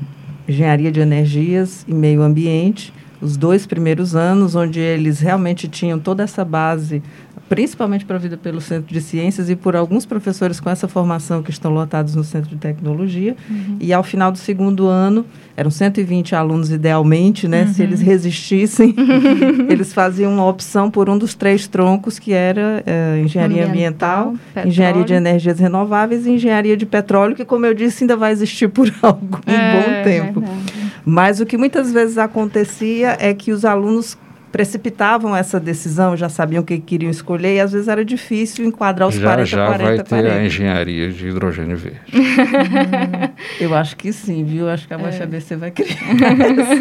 engenharia 0.48 0.92
de 0.92 1.00
energias 1.00 1.84
e 1.88 1.94
meio 1.94 2.22
ambiente, 2.22 2.92
os 3.20 3.36
dois 3.36 3.66
primeiros 3.66 4.14
anos, 4.14 4.54
onde 4.54 4.78
eles 4.78 5.20
realmente 5.20 5.66
tinham 5.68 5.98
toda 5.98 6.22
essa 6.22 6.44
base, 6.44 7.02
principalmente 7.48 8.04
provida 8.04 8.36
pelo 8.36 8.60
Centro 8.60 8.92
de 8.92 9.00
Ciências 9.00 9.48
e 9.48 9.54
por 9.56 9.76
alguns 9.76 10.04
professores 10.04 10.58
com 10.58 10.68
essa 10.68 10.88
formação 10.88 11.42
que 11.42 11.50
estão 11.50 11.72
lotados 11.72 12.14
no 12.14 12.24
Centro 12.24 12.50
de 12.50 12.56
Tecnologia. 12.56 13.36
E 13.80 13.92
ao 13.92 14.02
final 14.02 14.32
do 14.32 14.38
segundo 14.38 14.86
ano, 14.86 15.24
eram 15.56 15.70
120 15.70 16.34
alunos 16.34 16.70
idealmente, 16.70 17.46
né? 17.46 17.66
Se 17.72 17.82
eles 17.82 18.00
resistissem, 18.00 18.94
eles 19.70 19.92
faziam 19.92 20.32
uma 20.32 20.46
opção 20.46 20.90
por 20.90 21.08
um 21.08 21.16
dos 21.16 21.34
três 21.34 21.66
troncos, 21.68 22.18
que 22.18 22.32
era 22.32 22.82
eh, 22.86 23.22
engenharia 23.24 23.66
ambiental, 23.66 24.28
Ambiental, 24.30 24.66
engenharia 24.66 25.04
de 25.04 25.14
energias 25.14 25.58
renováveis 25.58 26.26
e 26.26 26.30
engenharia 26.30 26.76
de 26.76 26.84
petróleo, 26.84 27.34
que, 27.36 27.44
como 27.44 27.64
eu 27.64 27.74
disse, 27.74 28.04
ainda 28.04 28.16
vai 28.16 28.32
existir 28.32 28.68
por 28.68 28.92
algum 29.00 29.38
É, 29.46 29.72
bom 29.72 30.04
tempo. 30.04 30.40
verdade. 30.40 30.62
Mas 31.04 31.40
o 31.40 31.46
que 31.46 31.56
muitas 31.56 31.92
vezes 31.92 32.18
acontecia 32.18 33.16
é 33.20 33.32
que 33.32 33.52
os 33.52 33.64
alunos 33.64 34.18
precipitavam 34.56 35.36
essa 35.36 35.60
decisão, 35.60 36.16
já 36.16 36.30
sabiam 36.30 36.62
o 36.62 36.64
que 36.66 36.78
queriam 36.78 37.10
escolher, 37.10 37.56
e 37.56 37.60
às 37.60 37.72
vezes 37.72 37.88
era 37.88 38.02
difícil 38.02 38.64
enquadrar 38.64 39.06
os 39.06 39.14
já 39.14 39.28
40, 39.28 39.44
já 39.44 39.66
40, 39.66 39.84
vai 39.84 39.96
ter 39.98 40.08
40. 40.08 40.34
a 40.34 40.46
engenharia 40.46 41.12
de 41.12 41.28
hidrogênio 41.28 41.76
verde. 41.76 42.00
Eu 43.60 43.74
acho 43.74 43.94
que 43.98 44.10
sim, 44.14 44.42
viu? 44.44 44.66
Acho 44.70 44.88
que 44.88 44.94
É. 44.94 44.96
a 44.96 44.98
Mancha 44.98 45.26
BC 45.26 45.56
vai 45.56 45.70
criar. 45.70 45.94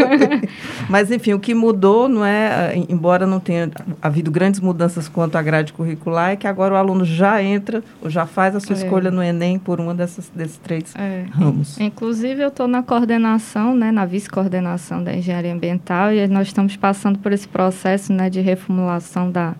Mas, 0.89 1.11
enfim, 1.11 1.33
o 1.33 1.39
que 1.39 1.53
mudou, 1.53 2.07
não 2.07 2.23
é, 2.25 2.73
embora 2.87 3.27
não 3.27 3.41
tenha 3.41 3.69
havido 4.01 4.31
grandes 4.31 4.61
mudanças 4.61 5.09
quanto 5.09 5.35
à 5.37 5.41
grade 5.41 5.73
curricular, 5.73 6.31
é 6.31 6.35
que 6.37 6.47
agora 6.47 6.75
o 6.75 6.77
aluno 6.77 7.03
já 7.03 7.43
entra 7.43 7.83
ou 8.01 8.09
já 8.09 8.25
faz 8.25 8.55
a 8.55 8.61
sua 8.61 8.73
É. 8.75 8.79
escolha 8.79 9.11
no 9.11 9.21
Enem 9.21 9.59
por 9.59 9.81
uma 9.81 9.93
dessas, 9.93 10.29
desses 10.33 10.57
três 10.59 10.93
É. 10.95 11.25
ramos. 11.29 11.77
Inclusive, 11.77 12.41
eu 12.41 12.47
estou 12.47 12.67
na 12.69 12.81
coordenação, 12.81 13.75
né, 13.75 13.91
na 13.91 14.05
vice-coordenação 14.05 15.03
da 15.03 15.13
engenharia 15.13 15.53
ambiental, 15.53 16.13
e 16.13 16.25
nós 16.29 16.47
estamos 16.47 16.77
passando 16.77 17.19
por 17.19 17.33
esse 17.33 17.45
processo 17.49 17.64
né, 18.13 18.29
de 18.29 18.41
reformulação 18.41 19.31
da 19.31 19.55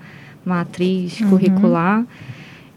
matriz 0.45 1.19
curricular 1.29 2.05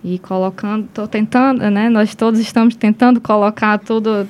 e 0.03 0.19
colocando, 0.19 0.85
estou 0.85 1.09
tentando, 1.09 1.71
né, 1.71 1.89
nós 1.89 2.15
todos 2.15 2.41
estamos 2.41 2.77
tentando 2.77 3.21
colocar 3.21 3.79
tudo, 3.79 4.27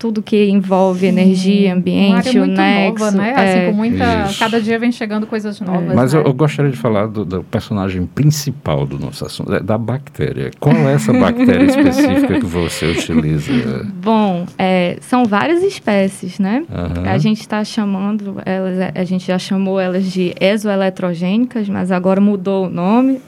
tudo 0.00 0.22
que 0.22 0.48
envolve 0.48 1.06
energia, 1.06 1.68
Uma 1.68 1.76
ambiente, 1.76 2.28
área 2.28 2.42
o 2.42 2.46
muito 2.46 2.56
nexo. 2.58 3.04
nova, 3.04 3.10
né? 3.10 3.30
é. 3.30 3.34
Assim, 3.34 3.70
com 3.70 3.76
muita... 3.76 4.24
Isso. 4.24 4.38
Cada 4.38 4.58
dia 4.58 4.78
vem 4.78 4.90
chegando 4.90 5.26
coisas 5.26 5.60
novas, 5.60 5.94
Mas 5.94 6.14
né? 6.14 6.20
eu, 6.20 6.24
eu 6.24 6.32
gostaria 6.32 6.70
de 6.70 6.76
falar 6.78 7.06
do, 7.06 7.22
do 7.22 7.44
personagem 7.44 8.06
principal 8.06 8.86
do 8.86 8.98
nosso 8.98 9.26
assunto, 9.26 9.52
é 9.52 9.60
da 9.60 9.76
bactéria. 9.76 10.50
Qual 10.58 10.74
é 10.74 10.94
essa 10.94 11.12
bactéria 11.12 11.64
específica 11.68 12.40
que 12.40 12.46
você 12.46 12.86
utiliza? 12.86 13.86
Bom, 14.02 14.46
é, 14.56 14.96
são 15.02 15.26
várias 15.26 15.62
espécies, 15.62 16.38
né? 16.38 16.64
Aham. 16.72 17.04
A 17.04 17.18
gente 17.18 17.42
está 17.42 17.62
chamando 17.62 18.36
elas, 18.46 18.92
a 18.94 19.04
gente 19.04 19.26
já 19.26 19.38
chamou 19.38 19.78
elas 19.78 20.10
de 20.10 20.34
exoeletrogênicas, 20.40 21.68
mas 21.68 21.92
agora 21.92 22.22
mudou 22.22 22.68
o 22.68 22.70
nome. 22.70 23.20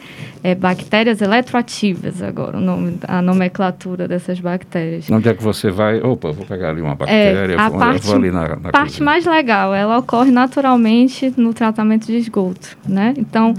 É 0.45 0.57
bactérias 0.57 1.21
eletroativas 1.23 2.21
agora, 2.21 2.59
nome, 2.59 2.99
a 3.07 3.23
nomenclatura 3.23 4.09
dessas 4.09 4.41
bactérias. 4.41 5.09
Onde 5.09 5.29
é 5.29 5.35
que 5.35 5.43
você 5.43 5.71
vai? 5.71 6.01
Opa, 6.01 6.33
vou 6.33 6.45
pegar 6.45 6.71
ali 6.71 6.81
uma 6.81 6.97
bactéria, 6.97 7.55
É, 7.55 7.57
a 7.59 7.69
vou, 7.69 7.79
parte- 7.79 8.07
vou 8.07 8.17
ali 8.17 8.31
na, 8.33 8.49
na 8.49 8.69
A 8.69 8.73
parte 8.73 8.87
cozinha. 8.89 9.05
mais 9.05 9.25
legal, 9.25 9.73
ela 9.73 9.99
ocorre 9.99 10.33
naturalmente 10.33 11.33
no 11.37 11.55
tratamento 11.55 12.07
de 12.07 12.17
esgoto, 12.17 12.77
né? 12.89 13.15
Então, 13.17 13.55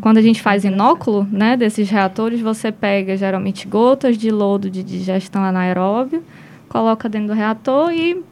quando 0.00 0.18
a 0.18 0.22
gente 0.22 0.40
faz 0.40 0.64
inóculo, 0.64 1.26
né, 1.32 1.56
desses 1.56 1.90
reatores, 1.90 2.40
você 2.40 2.70
pega 2.70 3.16
geralmente 3.16 3.66
gotas 3.66 4.16
de 4.16 4.30
lodo 4.30 4.70
de 4.70 4.84
digestão 4.84 5.42
anaeróbio, 5.42 6.22
coloca 6.68 7.08
dentro 7.08 7.28
do 7.28 7.34
reator 7.34 7.90
e 7.92 8.22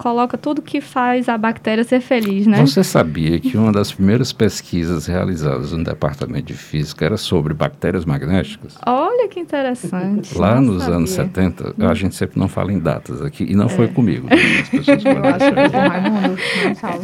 coloca 0.00 0.38
tudo 0.38 0.62
que 0.62 0.80
faz 0.80 1.28
a 1.28 1.36
bactéria 1.36 1.84
ser 1.84 2.00
feliz, 2.00 2.46
né? 2.46 2.58
Você 2.62 2.82
sabia 2.82 3.38
que 3.38 3.54
uma 3.54 3.70
das 3.70 3.92
primeiras 3.92 4.32
pesquisas 4.32 5.04
realizadas 5.04 5.72
no 5.72 5.84
departamento 5.84 6.46
de 6.46 6.54
física 6.54 7.04
era 7.04 7.18
sobre 7.18 7.52
bactérias 7.52 8.06
magnéticas? 8.06 8.78
Olha 8.86 9.28
que 9.28 9.38
interessante. 9.38 10.38
Lá 10.38 10.54
não 10.54 10.72
nos 10.72 10.84
sabia. 10.84 10.96
anos 10.96 11.10
70, 11.10 11.74
a 11.86 11.94
gente 11.94 12.14
sempre 12.14 12.40
não 12.40 12.48
fala 12.48 12.72
em 12.72 12.78
datas 12.78 13.20
aqui, 13.20 13.44
e 13.44 13.54
não 13.54 13.68
foi 13.68 13.88
comigo. 13.88 14.26
né? 14.26 14.36
As 14.62 14.68
pessoas 14.70 15.04
Eu 15.04 15.24
acho 15.24 16.72
que 16.72 16.74
fala. 16.80 17.02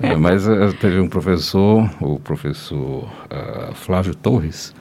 É, 0.00 0.16
mas 0.16 0.46
eh, 0.46 0.72
teve 0.80 1.00
um 1.00 1.08
professor, 1.08 1.90
o 2.00 2.20
professor 2.20 3.08
ah, 3.28 3.72
Flávio 3.74 4.14
Torres, 4.14 4.72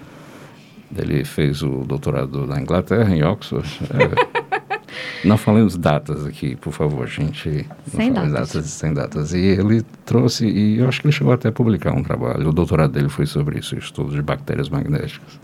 ele 0.96 1.26
fez 1.26 1.64
o 1.64 1.84
doutorado 1.86 2.46
na 2.46 2.62
Inglaterra, 2.62 3.16
em 3.16 3.24
Oxford. 3.24 3.68
É, 3.90 4.41
não 5.24 5.38
falemos 5.38 5.78
datas 5.78 6.26
aqui, 6.26 6.56
por 6.56 6.72
favor, 6.74 7.08
gente. 7.08 7.66
Não 7.94 8.00
Sem 8.00 8.14
falem 8.14 8.32
datas. 8.32 8.66
sem 8.66 8.94
datas. 8.94 9.34
E 9.34 9.40
ele 9.40 9.82
trouxe, 10.06 10.48
e 10.48 10.78
eu 10.80 10.88
acho 10.88 11.02
que 11.02 11.08
ele 11.08 11.14
chegou 11.14 11.34
até 11.34 11.50
a 11.50 11.52
publicar 11.52 11.94
um 11.94 12.04
trabalho. 12.04 12.50
O 12.50 12.54
doutorado 12.54 12.92
dele 12.92 13.10
foi 13.10 13.26
sobre 13.26 13.60
isso, 13.60 13.76
o 13.76 13.80
estudo 13.80 14.12
de 14.12 14.22
bactérias 14.22 14.70
magnéticas. 14.70 15.40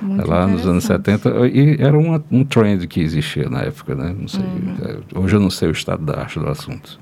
Muito 0.00 0.28
lá 0.28 0.46
nos 0.46 0.66
anos 0.66 0.84
70, 0.84 1.30
e 1.48 1.76
era 1.80 1.96
uma, 1.98 2.22
um 2.30 2.44
trend 2.44 2.86
que 2.86 3.00
existia 3.00 3.48
na 3.48 3.62
época, 3.62 3.94
né? 3.94 4.14
Não 4.18 4.28
sei, 4.28 4.40
Uhum. 4.42 4.76
é, 5.14 5.18
hoje 5.18 5.34
eu 5.36 5.40
não 5.40 5.50
sei 5.50 5.68
o 5.68 5.72
estado 5.72 6.04
da 6.04 6.20
arte 6.20 6.38
do 6.38 6.48
assunto. 6.48 6.98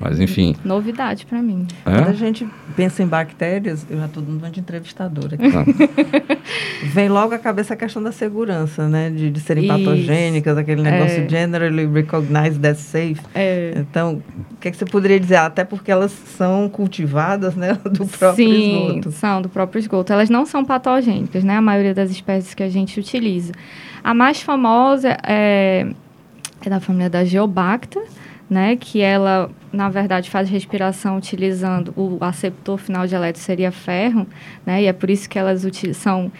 Mas 0.00 0.18
enfim, 0.20 0.54
Novidade 0.64 1.24
para 1.26 1.40
mim. 1.40 1.66
Quando 1.84 2.06
a 2.08 2.10
é? 2.10 2.14
gente 2.14 2.46
pensa 2.74 3.02
em 3.02 3.06
bactérias, 3.06 3.86
eu 3.88 3.98
já 3.98 4.06
estou 4.06 4.22
dando 4.22 4.38
uma 4.38 4.50
de 4.50 4.60
entrevistadora 4.60 5.34
aqui. 5.36 5.46
Ah, 5.46 5.64
Vem 6.92 7.08
logo 7.08 7.34
à 7.34 7.38
cabeça 7.38 7.74
a 7.74 7.76
questão 7.76 8.02
da 8.02 8.12
segurança, 8.12 8.88
né? 8.88 9.10
De, 9.10 9.30
de 9.30 9.40
serem 9.40 9.64
Isso. 9.64 9.72
patogênicas, 9.72 10.58
aquele 10.58 10.82
negócio 10.82 11.22
É. 11.22 11.28
generally 11.28 11.86
recognized 11.86 12.64
as 12.66 12.78
safe. 12.78 13.20
É, 13.34 13.72
Então, 13.76 14.22
o 14.52 14.56
que, 14.60 14.68
é 14.68 14.70
que 14.70 14.76
você 14.76 14.84
poderia 14.84 15.18
dizer? 15.18 15.36
Até 15.36 15.64
porque 15.64 15.90
elas 15.90 16.12
são 16.36 16.68
cultivadas, 16.68 17.54
né? 17.54 17.78
Do 17.90 18.06
próprio 18.06 18.34
Sim, 18.46 18.86
esgoto. 18.88 19.12
são 19.12 19.42
do 19.42 19.48
próprio 19.48 19.78
esgoto. 19.78 20.12
Elas 20.12 20.28
não 20.28 20.44
são 20.46 20.64
patogênicas, 20.64 21.42
né? 21.44 21.56
A 21.56 21.62
maioria 21.62 21.94
das 21.94 22.05
espécies 22.10 22.54
que 22.54 22.62
a 22.62 22.68
gente 22.68 22.98
utiliza. 22.98 23.52
A 24.02 24.14
mais 24.14 24.40
famosa 24.40 25.16
é, 25.22 25.86
é 26.64 26.70
da 26.70 26.80
família 26.80 27.10
da 27.10 27.24
Geobacter, 27.24 28.02
né? 28.48 28.76
Que 28.76 29.00
ela, 29.00 29.50
na 29.72 29.88
verdade, 29.88 30.30
faz 30.30 30.48
respiração 30.48 31.16
utilizando 31.16 31.92
o 31.96 32.18
aceptor 32.20 32.78
final 32.78 33.06
de 33.06 33.14
elétrons 33.14 33.44
seria 33.44 33.72
ferro, 33.72 34.26
né? 34.64 34.82
E 34.82 34.86
é 34.86 34.92
por 34.92 35.10
isso 35.10 35.28
que 35.28 35.38
elas 35.38 35.66
são 35.94 36.30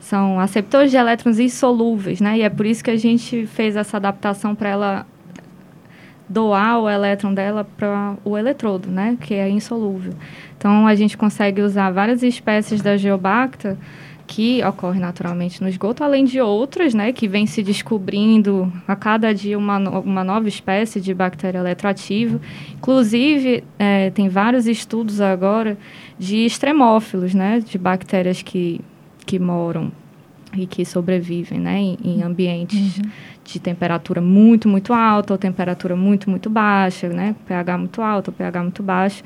são 0.00 0.40
aceptores 0.40 0.90
de 0.90 0.96
elétrons 0.96 1.38
insolúveis, 1.38 2.20
né? 2.20 2.38
E 2.38 2.42
é 2.42 2.50
por 2.50 2.66
isso 2.66 2.82
que 2.82 2.90
a 2.90 2.96
gente 2.96 3.46
fez 3.46 3.76
essa 3.76 3.98
adaptação 3.98 4.52
para 4.52 4.68
ela 4.68 5.06
doar 6.32 6.80
o 6.80 6.88
elétron 6.88 7.34
dela 7.34 7.64
para 7.76 8.16
o 8.24 8.38
eletrodo, 8.38 8.90
né, 8.90 9.18
que 9.20 9.34
é 9.34 9.48
insolúvel. 9.48 10.14
Então 10.56 10.86
a 10.86 10.94
gente 10.94 11.16
consegue 11.16 11.60
usar 11.60 11.90
várias 11.90 12.22
espécies 12.22 12.80
da 12.80 12.96
geobacta 12.96 13.76
que 14.34 14.64
ocorre 14.64 14.98
naturalmente 14.98 15.60
no 15.62 15.68
esgoto, 15.68 16.02
além 16.02 16.24
de 16.24 16.40
outras, 16.40 16.94
né, 16.94 17.12
que 17.12 17.28
vem 17.28 17.46
se 17.46 17.62
descobrindo 17.62 18.72
a 18.88 18.96
cada 18.96 19.34
dia 19.34 19.58
uma, 19.58 19.78
no- 19.78 20.00
uma 20.00 20.24
nova 20.24 20.48
espécie 20.48 21.00
de 21.02 21.12
bactéria 21.12 21.58
eletroativa. 21.58 22.40
Inclusive, 22.74 23.62
eh, 23.78 24.10
tem 24.10 24.28
vários 24.30 24.66
estudos 24.66 25.20
agora 25.20 25.76
de 26.18 26.46
extremófilos, 26.46 27.34
né, 27.34 27.60
de 27.60 27.76
bactérias 27.76 28.40
que, 28.42 28.80
que 29.26 29.38
moram 29.38 29.92
e 30.54 30.66
que 30.66 30.84
sobrevivem, 30.84 31.58
né, 31.58 31.78
em, 31.78 31.98
em 32.04 32.22
ambientes 32.22 33.00
de 33.44 33.58
temperatura 33.58 34.20
muito, 34.20 34.68
muito 34.68 34.92
alta 34.92 35.32
ou 35.34 35.38
temperatura 35.38 35.96
muito, 35.96 36.28
muito 36.30 36.48
baixa, 36.50 37.08
né? 37.08 37.34
pH 37.46 37.78
muito 37.78 38.00
alto 38.02 38.28
ou 38.28 38.34
pH 38.34 38.62
muito 38.62 38.82
baixo. 38.82 39.22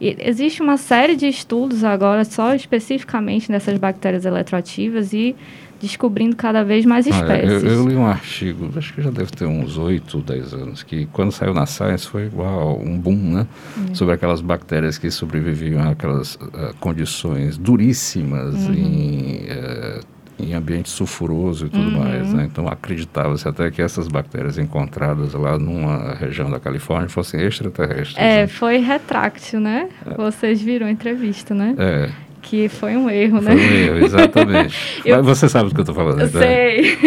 E 0.00 0.16
existe 0.20 0.62
uma 0.62 0.76
série 0.76 1.16
de 1.16 1.26
estudos 1.26 1.84
agora 1.84 2.24
só 2.24 2.54
especificamente 2.54 3.50
nessas 3.50 3.76
bactérias 3.78 4.24
eletroativas 4.24 5.12
e 5.12 5.34
descobrindo 5.80 6.34
cada 6.34 6.64
vez 6.64 6.84
mais 6.84 7.06
Ah, 7.06 7.10
é, 7.10 7.12
espécies. 7.44 7.62
eu, 7.62 7.70
eu 7.70 7.88
li 7.88 7.94
um 7.94 8.06
artigo, 8.06 8.68
acho 8.76 8.92
que 8.94 9.00
já 9.02 9.10
deve 9.10 9.30
ter 9.30 9.44
uns 9.44 9.76
8, 9.78 10.18
10 10.22 10.54
anos, 10.54 10.82
que 10.82 11.06
quando 11.12 11.30
saiu 11.30 11.54
na 11.54 11.66
Science 11.66 12.06
foi 12.06 12.28
uau, 12.34 12.80
um 12.82 12.98
boom, 12.98 13.16
né? 13.16 13.46
Sobre 13.92 14.14
aquelas 14.14 14.40
bactérias 14.40 14.98
que 14.98 15.08
sobreviviam 15.10 15.88
àquelas 15.88 16.36
ah, 16.54 16.72
condições 16.80 17.56
duríssimas 17.58 18.56
em, 18.68 19.42
eh, 19.48 20.00
em 20.38 20.54
ambiente 20.54 20.88
sulfuroso 20.88 21.66
e 21.66 21.68
tudo 21.68 21.90
mais, 21.90 22.32
né? 22.32 22.48
Então 22.50 22.68
acreditava-se 22.68 23.46
até 23.48 23.70
que 23.70 23.82
essas 23.82 24.06
bactérias 24.06 24.58
encontradas 24.58 25.34
lá 25.34 25.58
numa 25.58 26.14
região 26.14 26.50
da 26.50 26.60
Califórnia 26.60 27.08
fossem 27.08 27.40
extraterrestres. 27.40 28.16
É, 28.16 28.42
né? 28.42 28.46
foi 28.46 28.78
retráctil, 28.78 29.60
né? 29.60 29.88
Vocês 30.16 30.62
viram 30.62 30.86
a 30.86 30.90
entrevista, 30.90 31.54
né? 31.54 31.74
É, 31.78 32.10
Que 32.40 32.68
foi 32.68 32.96
um 32.96 33.10
erro, 33.10 33.42
foi 33.42 33.54
né? 33.54 33.60
um 33.60 33.74
erro, 33.96 34.06
exatamente. 34.06 34.76
Eu- 35.04 35.16
Mas 35.18 35.26
você 35.26 35.48
sabe 35.48 35.68
do 35.68 35.74
que 35.74 35.80
eu 35.80 35.82
estou 35.82 35.94
falando, 35.94 36.20
Eu 36.20 36.26
né? 36.26 36.32
sei. 36.32 36.98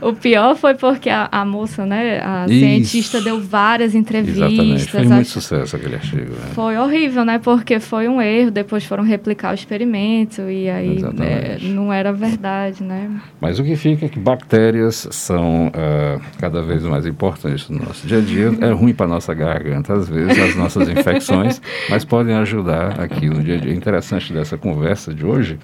O 0.00 0.12
pior 0.12 0.54
foi 0.56 0.74
porque 0.74 1.08
a, 1.10 1.28
a 1.30 1.44
moça, 1.44 1.84
né, 1.86 2.20
a 2.22 2.46
Isso. 2.46 2.58
cientista 2.58 3.20
deu 3.20 3.40
várias 3.40 3.94
exatamente. 3.94 4.30
entrevistas. 4.30 4.90
Fez 4.90 5.06
muito 5.08 5.20
ach- 5.20 5.26
sucesso 5.32 5.76
aquele 5.76 5.94
artigo. 5.96 6.32
né? 6.32 6.50
Foi 6.54 6.76
horrível, 6.76 7.24
né? 7.24 7.38
Porque 7.38 7.80
foi 7.80 8.08
um 8.08 8.20
erro, 8.20 8.50
depois 8.50 8.84
foram 8.84 9.02
replicar 9.04 9.52
o 9.52 9.54
experimento 9.54 10.42
e 10.42 10.68
aí 10.68 10.96
Exatamente. 10.96 11.66
né, 11.66 11.74
não 11.74 11.92
era 11.92 12.12
verdade, 12.12 12.82
né? 12.82 13.10
Mas 13.40 13.58
o 13.58 13.64
que 13.64 13.76
fica 13.76 14.06
é 14.06 14.08
que 14.08 14.18
bactérias 14.18 15.06
são 15.10 15.70
ah, 15.74 16.18
cada 16.38 16.62
vez 16.62 16.82
mais 16.82 17.06
importantes 17.06 17.68
no 17.68 17.78
nosso 17.84 18.06
dia 18.06 18.18
a 18.18 18.20
dia. 18.20 18.52
É 18.60 18.70
ruim 18.72 18.92
para 18.94 19.06
nossa 19.06 19.32
garganta, 19.34 19.92
às 19.94 20.08
vezes, 20.08 20.38
as 20.38 20.56
nossas 20.56 20.88
infecções, 20.88 21.60
mas 21.88 22.04
podem 22.04 22.34
ajudar 22.34 23.00
aqui 23.00 23.28
no 23.28 23.42
dia 23.42 23.54
a 23.56 23.58
dia. 23.58 23.72
Interessante 23.72 24.07
dessa 24.32 24.56
conversa 24.56 25.12
de 25.12 25.24
hoje 25.24 25.58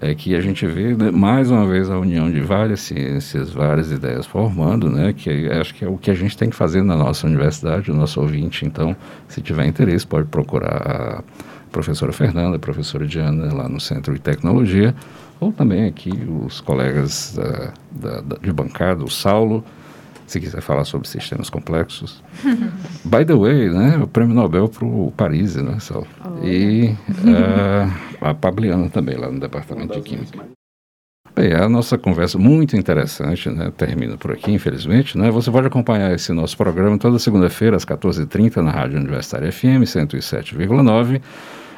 é 0.00 0.14
que 0.14 0.34
a 0.34 0.40
gente 0.42 0.66
vê 0.66 0.94
né, 0.94 1.10
mais 1.10 1.50
uma 1.50 1.66
vez 1.66 1.88
a 1.90 1.98
união 1.98 2.30
de 2.30 2.40
várias 2.40 2.80
ciências, 2.80 3.50
várias 3.50 3.90
ideias 3.90 4.26
formando, 4.26 4.90
né? 4.90 5.14
Que 5.16 5.50
acho 5.50 5.74
que 5.74 5.84
é 5.84 5.88
o 5.88 5.96
que 5.96 6.10
a 6.10 6.14
gente 6.14 6.36
tem 6.36 6.50
que 6.50 6.56
fazer 6.56 6.82
na 6.82 6.94
nossa 6.96 7.26
universidade, 7.26 7.90
o 7.90 7.94
nosso 7.94 8.20
ouvinte. 8.20 8.66
Então, 8.66 8.94
se 9.26 9.40
tiver 9.40 9.66
interesse, 9.66 10.06
pode 10.06 10.28
procurar 10.28 10.76
a 10.76 11.24
professora 11.72 12.12
Fernanda, 12.12 12.56
a 12.56 12.58
professora 12.58 13.06
Diana, 13.06 13.52
lá 13.54 13.68
no 13.70 13.80
Centro 13.80 14.12
de 14.12 14.20
Tecnologia, 14.20 14.94
ou 15.40 15.50
também 15.50 15.86
aqui 15.86 16.12
os 16.44 16.60
colegas 16.60 17.34
da- 17.90 18.20
da- 18.20 18.36
de 18.36 18.52
bancada, 18.52 19.02
o 19.02 19.10
Saulo, 19.10 19.64
se 20.26 20.40
quiser 20.40 20.60
falar 20.60 20.84
sobre 20.84 21.08
sistemas 21.08 21.48
complexos. 21.48 22.22
By 23.04 23.24
the 23.24 23.34
way, 23.34 23.70
né, 23.70 23.98
o 23.98 24.06
prêmio 24.06 24.34
Nobel 24.34 24.68
para 24.68 24.84
o 24.84 25.12
Paris, 25.16 25.56
né, 25.56 25.78
Saulo? 25.78 26.06
E 26.42 26.94
ah, 27.26 28.30
a 28.30 28.34
Pabliana 28.34 28.88
também, 28.90 29.16
lá 29.16 29.30
no 29.30 29.40
Departamento 29.40 29.94
de 29.94 30.00
Química. 30.02 30.56
Bem, 31.34 31.52
a 31.52 31.68
nossa 31.68 31.98
conversa 31.98 32.38
muito 32.38 32.78
interessante, 32.78 33.50
né? 33.50 33.70
Termina 33.76 34.16
por 34.16 34.32
aqui, 34.32 34.52
infelizmente, 34.52 35.18
né? 35.18 35.30
Você 35.30 35.50
pode 35.50 35.66
acompanhar 35.66 36.10
esse 36.14 36.32
nosso 36.32 36.56
programa 36.56 36.96
toda 36.96 37.18
segunda-feira 37.18 37.76
às 37.76 37.84
14h30 37.84 38.56
na 38.62 38.70
Rádio 38.70 38.98
Universitária 38.98 39.52
FM 39.52 39.84
107,9 39.84 41.20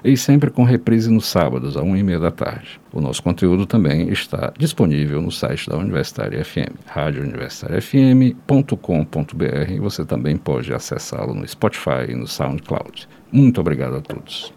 e 0.04 0.16
sempre 0.16 0.50
com 0.50 0.64
reprise 0.64 1.10
nos 1.10 1.26
sábados, 1.26 1.76
às 1.76 1.84
1h30 1.84 2.20
da 2.20 2.30
tarde. 2.30 2.80
O 2.92 3.00
nosso 3.00 3.22
conteúdo 3.22 3.66
também 3.66 4.08
está 4.10 4.52
disponível 4.58 5.20
no 5.20 5.30
site 5.30 5.68
da 5.68 5.76
Universitária 5.76 6.42
FM, 6.44 6.74
radiouniversitariafm.com.br 6.86 9.70
e 9.70 9.78
você 9.78 10.04
também 10.04 10.36
pode 10.36 10.72
acessá-lo 10.72 11.34
no 11.34 11.46
Spotify 11.46 12.10
e 12.10 12.14
no 12.14 12.26
SoundCloud. 12.26 13.08
Muito 13.30 13.60
obrigado 13.60 13.96
a 13.96 14.00
todos. 14.00 14.52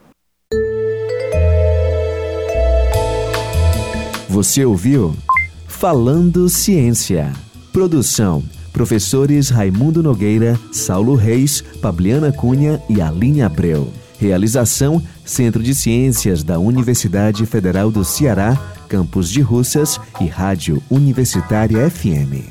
Você 4.30 4.64
ouviu? 4.64 5.14
Falando 5.68 6.48
Ciência. 6.48 7.34
Produção: 7.74 8.42
professores 8.72 9.50
Raimundo 9.50 10.02
Nogueira, 10.02 10.58
Saulo 10.72 11.16
Reis, 11.16 11.62
Pabliana 11.82 12.32
Cunha 12.32 12.82
e 12.90 13.02
Aline 13.02 13.42
Abreu. 13.42 13.92
Realização: 14.22 15.02
Centro 15.26 15.64
de 15.64 15.74
Ciências 15.74 16.44
da 16.44 16.60
Universidade 16.60 17.44
Federal 17.48 17.90
do 17.90 18.06
Ceará, 18.06 18.56
Campus 18.88 19.32
de 19.32 19.42
Russas 19.42 20.00
e 20.20 20.28
Rádio 20.28 20.82
Universitária 20.92 21.90
FM. 21.90 22.46